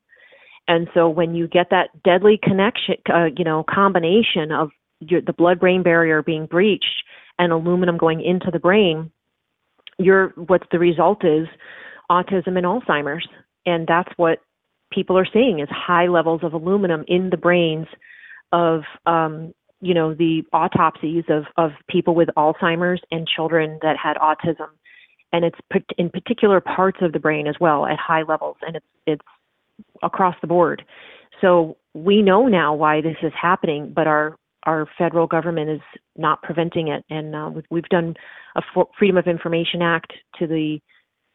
And 0.67 0.87
so 0.93 1.09
when 1.09 1.33
you 1.33 1.47
get 1.47 1.69
that 1.71 1.89
deadly 2.03 2.39
connection, 2.41 2.95
uh, 3.11 3.27
you 3.35 3.45
know, 3.45 3.63
combination 3.69 4.51
of 4.51 4.69
your, 4.99 5.21
the 5.21 5.33
blood-brain 5.33 5.81
barrier 5.81 6.21
being 6.21 6.45
breached 6.45 7.03
and 7.39 7.51
aluminum 7.53 7.97
going 7.97 8.21
into 8.21 8.51
the 8.51 8.59
brain, 8.59 9.11
you're 9.97 10.29
what's 10.35 10.67
the 10.71 10.79
result 10.79 11.25
is 11.25 11.47
autism 12.09 12.57
and 12.57 12.65
Alzheimer's, 12.65 13.27
and 13.65 13.87
that's 13.87 14.11
what 14.17 14.39
people 14.91 15.17
are 15.17 15.27
seeing 15.31 15.59
is 15.59 15.69
high 15.69 16.07
levels 16.07 16.41
of 16.43 16.53
aluminum 16.53 17.03
in 17.07 17.29
the 17.29 17.37
brains 17.37 17.87
of 18.51 18.81
um, 19.05 19.53
you 19.81 19.93
know 19.93 20.13
the 20.13 20.43
autopsies 20.53 21.23
of 21.29 21.43
of 21.57 21.71
people 21.89 22.15
with 22.15 22.29
Alzheimer's 22.37 23.01
and 23.11 23.27
children 23.27 23.79
that 23.81 23.95
had 23.97 24.17
autism, 24.17 24.69
and 25.31 25.45
it's 25.45 25.59
in 25.97 26.09
particular 26.09 26.59
parts 26.59 26.99
of 27.01 27.13
the 27.13 27.19
brain 27.19 27.47
as 27.47 27.55
well 27.59 27.85
at 27.85 27.97
high 27.97 28.23
levels, 28.23 28.57
and 28.61 28.75
it's 28.75 28.85
it's 29.05 29.25
across 30.03 30.35
the 30.41 30.47
board. 30.47 30.83
So 31.41 31.77
we 31.93 32.21
know 32.21 32.47
now 32.47 32.73
why 32.73 33.01
this 33.01 33.17
is 33.23 33.31
happening, 33.39 33.93
but 33.95 34.07
our 34.07 34.35
our 34.63 34.87
federal 34.97 35.27
government 35.27 35.69
is 35.69 35.81
not 36.17 36.41
preventing 36.41 36.89
it, 36.89 37.05
and 37.09 37.35
uh, 37.35 37.51
we've 37.69 37.83
done 37.89 38.15
a 38.55 38.61
Freedom 38.97 39.17
of 39.17 39.27
Information 39.27 39.81
Act 39.81 40.11
to 40.37 40.47
the 40.47 40.81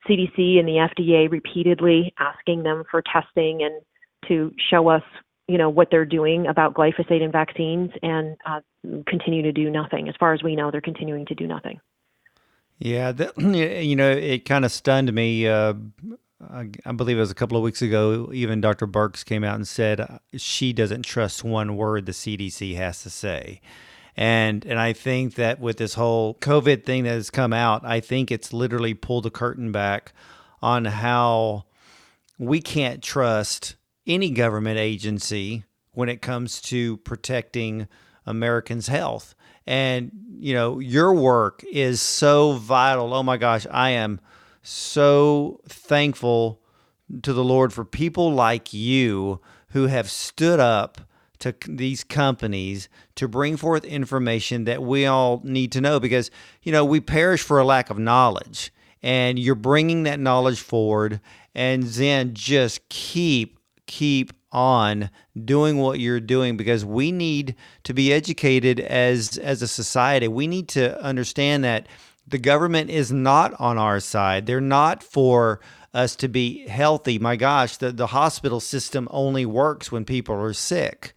CDC 0.08 0.58
and 0.58 0.68
the 0.68 0.88
FDA 0.96 1.30
repeatedly, 1.30 2.12
asking 2.18 2.62
them 2.62 2.84
for 2.90 3.02
testing 3.02 3.62
and 3.62 3.82
to 4.28 4.52
show 4.70 4.88
us 4.88 5.02
you 5.48 5.58
know 5.58 5.68
what 5.68 5.88
they're 5.90 6.06
doing 6.06 6.46
about 6.46 6.74
glyphosate 6.74 7.22
in 7.22 7.30
vaccines 7.30 7.90
and 8.02 8.36
uh, 8.46 8.60
continue 9.06 9.42
to 9.42 9.52
do 9.52 9.70
nothing. 9.70 10.08
As 10.08 10.14
far 10.18 10.32
as 10.32 10.42
we 10.42 10.56
know, 10.56 10.70
they're 10.70 10.80
continuing 10.80 11.26
to 11.26 11.34
do 11.34 11.46
nothing. 11.46 11.80
Yeah, 12.78 13.12
you 13.38 13.96
know, 13.96 14.10
it 14.10 14.44
kind 14.44 14.64
of 14.64 14.72
stunned 14.72 15.12
me. 15.12 15.46
Uh, 15.46 15.74
I, 16.50 16.68
I, 16.84 16.92
believe 16.92 17.16
it 17.16 17.20
was 17.20 17.30
a 17.30 17.34
couple 17.34 17.56
of 17.56 17.62
weeks 17.62 17.82
ago. 17.82 18.30
Even 18.32 18.60
Dr. 18.60 18.86
Birx 18.86 19.24
came 19.24 19.44
out 19.44 19.54
and 19.54 19.66
said 19.66 20.00
uh, 20.00 20.18
she 20.36 20.72
doesn't 20.72 21.02
trust 21.02 21.44
one 21.44 21.76
word 21.76 22.06
the 22.06 22.12
CDC 22.12 22.76
has 22.76 23.02
to 23.02 23.10
say. 23.10 23.60
And 24.16 24.64
and 24.64 24.78
I 24.78 24.92
think 24.92 25.34
that 25.34 25.58
with 25.60 25.76
this 25.76 25.94
whole 25.94 26.34
COVID 26.34 26.84
thing 26.84 27.04
that 27.04 27.10
has 27.10 27.30
come 27.30 27.52
out, 27.52 27.84
I 27.84 28.00
think 28.00 28.30
it's 28.30 28.52
literally 28.52 28.94
pulled 28.94 29.24
the 29.24 29.30
curtain 29.30 29.72
back 29.72 30.12
on 30.62 30.84
how 30.84 31.64
we 32.38 32.60
can't 32.60 33.02
trust 33.02 33.76
any 34.06 34.30
government 34.30 34.78
agency 34.78 35.64
when 35.92 36.08
it 36.08 36.22
comes 36.22 36.60
to 36.62 36.96
protecting 36.98 37.88
Americans' 38.26 38.88
health. 38.88 39.34
And, 39.66 40.10
you 40.38 40.54
know, 40.54 40.78
your 40.78 41.12
work 41.14 41.64
is 41.70 42.02
so 42.02 42.52
vital. 42.52 43.14
Oh 43.14 43.22
my 43.22 43.36
gosh, 43.36 43.66
I 43.70 43.90
am 43.90 44.20
so 44.62 45.60
thankful 45.68 46.60
to 47.22 47.32
the 47.32 47.44
Lord 47.44 47.72
for 47.72 47.84
people 47.84 48.32
like 48.32 48.74
you 48.74 49.40
who 49.68 49.86
have 49.86 50.10
stood 50.10 50.60
up 50.60 51.00
to 51.44 51.54
these 51.68 52.02
companies 52.04 52.88
to 53.16 53.28
bring 53.28 53.56
forth 53.58 53.84
information 53.84 54.64
that 54.64 54.82
we 54.82 55.04
all 55.04 55.42
need 55.44 55.70
to 55.72 55.80
know 55.80 56.00
because, 56.00 56.30
you 56.62 56.72
know, 56.72 56.84
we 56.84 57.00
perish 57.00 57.42
for 57.42 57.58
a 57.58 57.64
lack 57.64 57.90
of 57.90 57.98
knowledge. 57.98 58.72
And 59.02 59.38
you're 59.38 59.54
bringing 59.54 60.04
that 60.04 60.18
knowledge 60.18 60.60
forward. 60.60 61.20
And 61.54 61.82
then 61.84 62.32
just 62.32 62.88
keep 62.88 63.58
keep 63.86 64.32
on 64.50 65.10
doing 65.44 65.76
what 65.76 66.00
you're 66.00 66.20
doing 66.20 66.56
because 66.56 66.86
we 66.86 67.12
need 67.12 67.54
to 67.82 67.92
be 67.92 68.10
educated 68.10 68.80
as 68.80 69.36
as 69.36 69.60
a 69.60 69.68
society. 69.68 70.26
We 70.26 70.46
need 70.46 70.68
to 70.68 70.98
understand 71.02 71.62
that 71.64 71.86
the 72.26 72.38
government 72.38 72.88
is 72.88 73.12
not 73.12 73.52
on 73.60 73.76
our 73.76 74.00
side. 74.00 74.46
They're 74.46 74.60
not 74.62 75.02
for 75.02 75.60
us 75.92 76.16
to 76.16 76.28
be 76.28 76.66
healthy. 76.66 77.18
My 77.18 77.36
gosh, 77.36 77.76
the, 77.76 77.92
the 77.92 78.08
hospital 78.08 78.60
system 78.60 79.06
only 79.10 79.44
works 79.44 79.92
when 79.92 80.06
people 80.06 80.34
are 80.34 80.54
sick. 80.54 81.14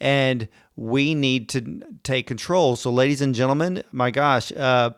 And 0.00 0.48
we 0.76 1.14
need 1.14 1.48
to 1.50 1.82
take 2.04 2.26
control. 2.26 2.76
So, 2.76 2.90
ladies 2.90 3.20
and 3.20 3.34
gentlemen, 3.34 3.82
my 3.90 4.10
gosh, 4.10 4.52
uh, 4.52 4.90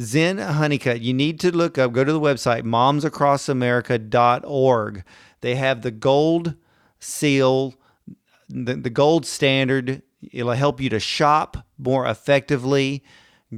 Zen 0.00 0.38
Honeycutt, 0.38 1.00
you 1.00 1.14
need 1.14 1.38
to 1.40 1.56
look 1.56 1.78
up, 1.78 1.92
go 1.92 2.04
to 2.04 2.12
the 2.12 2.20
website, 2.20 2.64
momsacrossamerica.org. 2.64 5.04
They 5.40 5.54
have 5.54 5.82
the 5.82 5.90
gold 5.90 6.54
seal, 6.98 7.74
the, 8.48 8.74
the 8.74 8.90
gold 8.90 9.26
standard. 9.26 10.02
It'll 10.32 10.52
help 10.52 10.80
you 10.80 10.88
to 10.90 11.00
shop 11.00 11.66
more 11.78 12.06
effectively. 12.06 13.04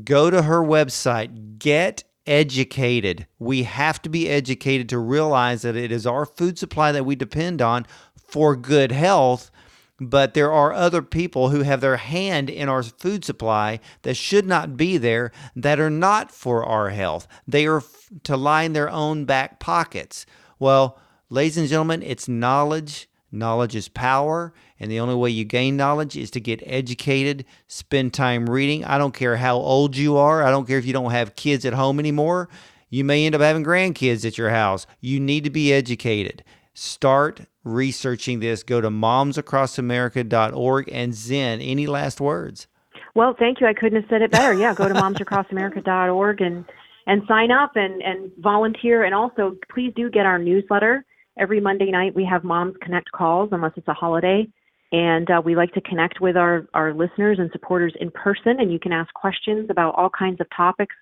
Go 0.04 0.30
to 0.30 0.42
her 0.42 0.60
website, 0.60 1.58
get 1.58 2.04
educated. 2.26 3.26
We 3.38 3.62
have 3.62 4.02
to 4.02 4.08
be 4.08 4.28
educated 4.28 4.88
to 4.90 4.98
realize 4.98 5.62
that 5.62 5.76
it 5.76 5.92
is 5.92 6.06
our 6.06 6.26
food 6.26 6.58
supply 6.58 6.92
that 6.92 7.04
we 7.04 7.16
depend 7.16 7.62
on 7.62 7.86
for 8.16 8.56
good 8.56 8.92
health. 8.92 9.50
But 9.98 10.34
there 10.34 10.52
are 10.52 10.72
other 10.72 11.00
people 11.02 11.48
who 11.48 11.62
have 11.62 11.80
their 11.80 11.96
hand 11.96 12.50
in 12.50 12.68
our 12.68 12.82
food 12.82 13.24
supply 13.24 13.80
that 14.02 14.14
should 14.14 14.46
not 14.46 14.76
be 14.76 14.98
there 14.98 15.32
that 15.54 15.80
are 15.80 15.90
not 15.90 16.30
for 16.30 16.64
our 16.64 16.90
health. 16.90 17.26
They 17.48 17.66
are 17.66 17.78
f- 17.78 18.10
to 18.24 18.36
line 18.36 18.74
their 18.74 18.90
own 18.90 19.24
back 19.24 19.58
pockets. 19.58 20.26
Well, 20.58 20.98
Ladies 21.28 21.56
and 21.56 21.66
gentlemen, 21.68 22.04
it's 22.04 22.28
knowledge. 22.28 23.08
Knowledge 23.32 23.74
is 23.74 23.88
power, 23.88 24.54
and 24.78 24.88
the 24.88 25.00
only 25.00 25.16
way 25.16 25.28
you 25.28 25.44
gain 25.44 25.76
knowledge 25.76 26.16
is 26.16 26.30
to 26.30 26.40
get 26.40 26.62
educated, 26.64 27.44
spend 27.66 28.14
time 28.14 28.48
reading. 28.48 28.84
I 28.84 28.96
don't 28.96 29.12
care 29.12 29.36
how 29.36 29.56
old 29.56 29.96
you 29.96 30.16
are, 30.16 30.44
I 30.44 30.52
don't 30.52 30.68
care 30.68 30.78
if 30.78 30.86
you 30.86 30.92
don't 30.92 31.10
have 31.10 31.34
kids 31.34 31.64
at 31.64 31.72
home 31.72 31.98
anymore. 31.98 32.48
You 32.90 33.02
may 33.02 33.26
end 33.26 33.34
up 33.34 33.40
having 33.40 33.64
grandkids 33.64 34.24
at 34.24 34.38
your 34.38 34.50
house. 34.50 34.86
You 35.00 35.18
need 35.18 35.42
to 35.42 35.50
be 35.50 35.72
educated. 35.72 36.44
Start 36.78 37.40
researching 37.64 38.40
this. 38.40 38.62
Go 38.62 38.82
to 38.82 38.90
momsacrossamerica.org 38.90 40.90
and 40.92 41.14
Zen. 41.14 41.62
Any 41.62 41.86
last 41.86 42.20
words? 42.20 42.66
Well, 43.14 43.34
thank 43.38 43.62
you. 43.62 43.66
I 43.66 43.72
couldn't 43.72 44.02
have 44.02 44.10
said 44.10 44.20
it 44.20 44.30
better. 44.30 44.52
Yeah, 44.52 44.74
go 44.74 44.86
to 44.86 44.94
momsacrossamerica.org 44.94 46.42
and 46.42 46.66
and 47.06 47.22
sign 47.26 47.50
up 47.50 47.76
and 47.76 48.02
and 48.02 48.30
volunteer. 48.38 49.04
And 49.04 49.14
also, 49.14 49.56
please 49.72 49.94
do 49.96 50.10
get 50.10 50.26
our 50.26 50.38
newsletter 50.38 51.06
every 51.38 51.60
Monday 51.60 51.90
night 51.90 52.14
we 52.14 52.26
have 52.26 52.44
Moms 52.44 52.74
Connect 52.82 53.10
calls, 53.10 53.48
unless 53.52 53.72
it's 53.76 53.88
a 53.88 53.94
holiday. 53.94 54.46
And 54.92 55.30
uh, 55.30 55.40
we 55.42 55.56
like 55.56 55.72
to 55.72 55.80
connect 55.80 56.20
with 56.20 56.36
our, 56.36 56.68
our 56.74 56.92
listeners 56.92 57.38
and 57.40 57.50
supporters 57.52 57.94
in 58.00 58.10
person, 58.10 58.60
and 58.60 58.70
you 58.70 58.78
can 58.78 58.92
ask 58.92 59.12
questions 59.14 59.70
about 59.70 59.94
all 59.96 60.10
kinds 60.10 60.40
of 60.40 60.46
topics 60.54 60.94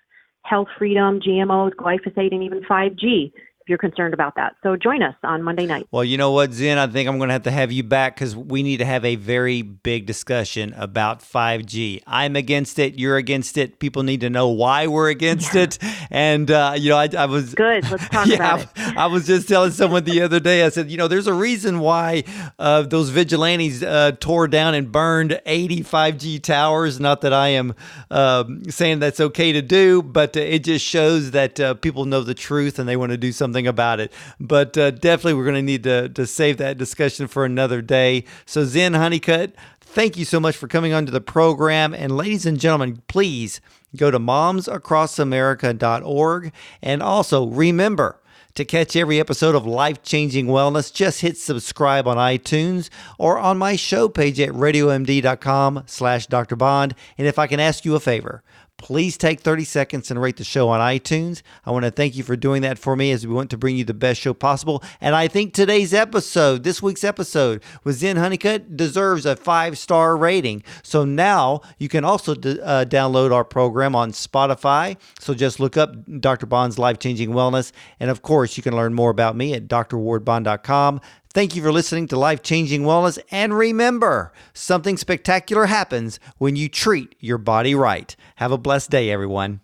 health 0.43 0.69
freedom, 0.77 1.19
GMOs, 1.19 1.71
glyphosate, 1.71 2.31
and 2.31 2.43
even 2.43 2.61
5G. 2.61 3.33
If 3.65 3.69
you're 3.69 3.79
concerned 3.79 4.13
about 4.13 4.35
that. 4.35 4.55
So 4.61 4.75
join 4.75 5.01
us 5.01 5.15
on 5.23 5.41
Monday 5.41 5.65
night. 5.65 5.87
Well, 5.89 6.03
you 6.03 6.19
know 6.19 6.29
what, 6.29 6.53
Zen, 6.53 6.77
I 6.77 6.85
think 6.85 7.09
I'm 7.09 7.17
going 7.17 7.29
to 7.29 7.33
have 7.33 7.43
to 7.43 7.51
have 7.51 7.71
you 7.71 7.81
back 7.81 8.13
because 8.13 8.35
we 8.35 8.61
need 8.61 8.77
to 8.77 8.85
have 8.85 9.03
a 9.03 9.15
very 9.15 9.63
big 9.63 10.05
discussion 10.05 10.71
about 10.77 11.21
5G. 11.21 12.03
I'm 12.05 12.35
against 12.35 12.77
it. 12.77 12.99
You're 12.99 13.17
against 13.17 13.57
it. 13.57 13.79
People 13.79 14.03
need 14.03 14.21
to 14.21 14.29
know 14.29 14.49
why 14.49 14.85
we're 14.85 15.09
against 15.09 15.55
yeah. 15.55 15.63
it. 15.63 15.79
And, 16.11 16.51
uh, 16.51 16.75
you 16.77 16.91
know, 16.91 16.97
I, 16.97 17.09
I, 17.17 17.25
was. 17.25 17.55
Good. 17.55 17.89
Let's 17.89 18.07
talk 18.09 18.27
yeah, 18.27 18.35
about 18.35 18.61
it. 18.61 18.69
I, 18.97 19.07
was 19.07 19.25
just 19.25 19.47
telling 19.47 19.71
someone 19.71 20.03
the 20.03 20.21
other 20.21 20.39
day, 20.39 20.63
I 20.63 20.69
said, 20.69 20.91
you 20.91 20.97
know, 20.97 21.07
there's 21.07 21.25
a 21.25 21.33
reason 21.33 21.79
why 21.79 22.23
uh, 22.59 22.83
those 22.83 23.09
vigilantes 23.09 23.81
uh, 23.81 24.11
tore 24.19 24.47
down 24.47 24.75
and 24.75 24.91
burned 24.91 25.41
80 25.43 25.79
5G 25.81 26.39
towers. 26.43 26.99
Not 26.99 27.21
that 27.21 27.33
I 27.33 27.47
am 27.47 27.73
um, 28.11 28.69
saying 28.69 28.99
that's 28.99 29.19
okay 29.19 29.53
to 29.53 29.63
do, 29.63 30.03
but 30.03 30.37
uh, 30.37 30.41
it 30.41 30.59
just 30.59 30.85
shows 30.85 31.31
that 31.31 31.59
uh, 31.59 31.73
people 31.73 32.05
know 32.05 32.21
the 32.21 32.35
truth 32.35 32.77
and 32.77 32.87
they 32.87 32.95
want 32.95 33.09
to 33.11 33.17
do 33.17 33.31
something 33.31 33.54
something 33.55 33.67
about 33.67 34.01
it. 34.01 34.11
But 34.39 34.77
uh, 34.77 34.91
definitely, 34.91 35.33
we're 35.35 35.45
going 35.45 35.55
to 35.55 35.61
need 35.61 35.83
to, 35.83 36.09
to 36.09 36.27
save 36.27 36.57
that 36.57 36.77
discussion 36.77 37.27
for 37.27 37.45
another 37.45 37.81
day. 37.81 38.25
So, 38.45 38.65
Zen 38.65 38.95
Honeycutt, 38.95 39.55
thank 39.79 40.17
you 40.17 40.25
so 40.25 40.41
much 40.41 40.57
for 40.57 40.67
coming 40.67 40.91
onto 40.93 41.11
the 41.11 41.21
program. 41.21 41.93
And, 41.93 42.17
ladies 42.17 42.45
and 42.45 42.59
gentlemen, 42.59 43.01
please 43.07 43.61
go 43.95 44.11
to 44.11 44.19
momsacrossamerica.org. 44.19 46.51
And 46.81 47.01
also 47.01 47.47
remember, 47.47 48.19
to 48.55 48.65
catch 48.65 48.97
every 48.97 49.19
episode 49.19 49.55
of 49.55 49.65
Life 49.65 50.03
Changing 50.03 50.47
Wellness, 50.47 50.93
just 50.93 51.21
hit 51.21 51.37
subscribe 51.37 52.07
on 52.07 52.17
iTunes 52.17 52.89
or 53.17 53.37
on 53.37 53.57
my 53.57 53.77
show 53.77 54.09
page 54.09 54.37
at 54.39 54.49
radiomd.com 54.49 55.83
slash 55.87 56.27
Dr. 56.27 56.57
Bond. 56.57 56.93
And 57.17 57.27
if 57.27 57.39
I 57.39 57.47
can 57.47 57.61
ask 57.61 57.85
you 57.85 57.95
a 57.95 58.01
favor, 58.01 58.43
please 58.77 59.17
take 59.17 59.39
30 59.39 59.63
seconds 59.63 60.11
and 60.11 60.21
rate 60.21 60.37
the 60.37 60.43
show 60.43 60.69
on 60.69 60.79
iTunes. 60.79 61.41
I 61.65 61.71
want 61.71 61.85
to 61.85 61.91
thank 61.91 62.15
you 62.15 62.23
for 62.23 62.35
doing 62.35 62.61
that 62.63 62.77
for 62.77 62.95
me 62.95 63.11
as 63.11 63.25
we 63.25 63.33
want 63.33 63.49
to 63.51 63.57
bring 63.57 63.77
you 63.77 63.83
the 63.83 63.93
best 63.93 64.21
show 64.21 64.33
possible. 64.33 64.83
And 65.01 65.15
I 65.15 65.27
think 65.27 65.53
today's 65.53 65.93
episode, 65.93 66.63
this 66.63 66.81
week's 66.81 67.03
episode 67.03 67.63
with 67.83 67.95
Zen 67.97 68.17
Honeycutt, 68.17 68.75
deserves 68.77 69.25
a 69.25 69.35
five 69.35 69.77
star 69.77 70.15
rating. 70.17 70.63
So 70.83 71.05
now 71.05 71.61
you 71.77 71.89
can 71.89 72.03
also 72.03 72.35
d- 72.35 72.59
uh, 72.61 72.85
download 72.85 73.31
our 73.31 73.45
program 73.45 73.95
on 73.95 74.11
Spotify. 74.11 74.97
So 75.19 75.33
just 75.33 75.59
look 75.59 75.77
up 75.77 75.95
Dr. 76.19 76.45
Bond's 76.45 76.77
Life 76.77 76.99
Changing 76.99 77.31
Wellness. 77.31 77.71
And 77.99 78.09
of 78.09 78.21
course, 78.21 78.57
you 78.57 78.63
can 78.63 78.75
learn 78.75 78.93
more 78.93 79.09
about 79.09 79.35
me 79.35 79.53
at 79.53 79.67
drwardbond.com. 79.67 81.01
Thank 81.35 81.53
you 81.53 81.61
for 81.61 81.73
listening 81.73 82.07
to 82.07 82.17
Life 82.17 82.43
Changing 82.43 82.83
Wellness. 82.83 83.19
And 83.29 83.57
remember, 83.57 84.31
something 84.53 84.95
spectacular 84.95 85.65
happens 85.65 86.17
when 86.37 86.55
you 86.55 86.69
treat 86.69 87.13
your 87.19 87.37
body 87.37 87.75
right. 87.75 88.15
Have 88.37 88.53
a 88.53 88.57
blessed 88.57 88.89
day, 88.89 89.11
everyone. 89.11 89.59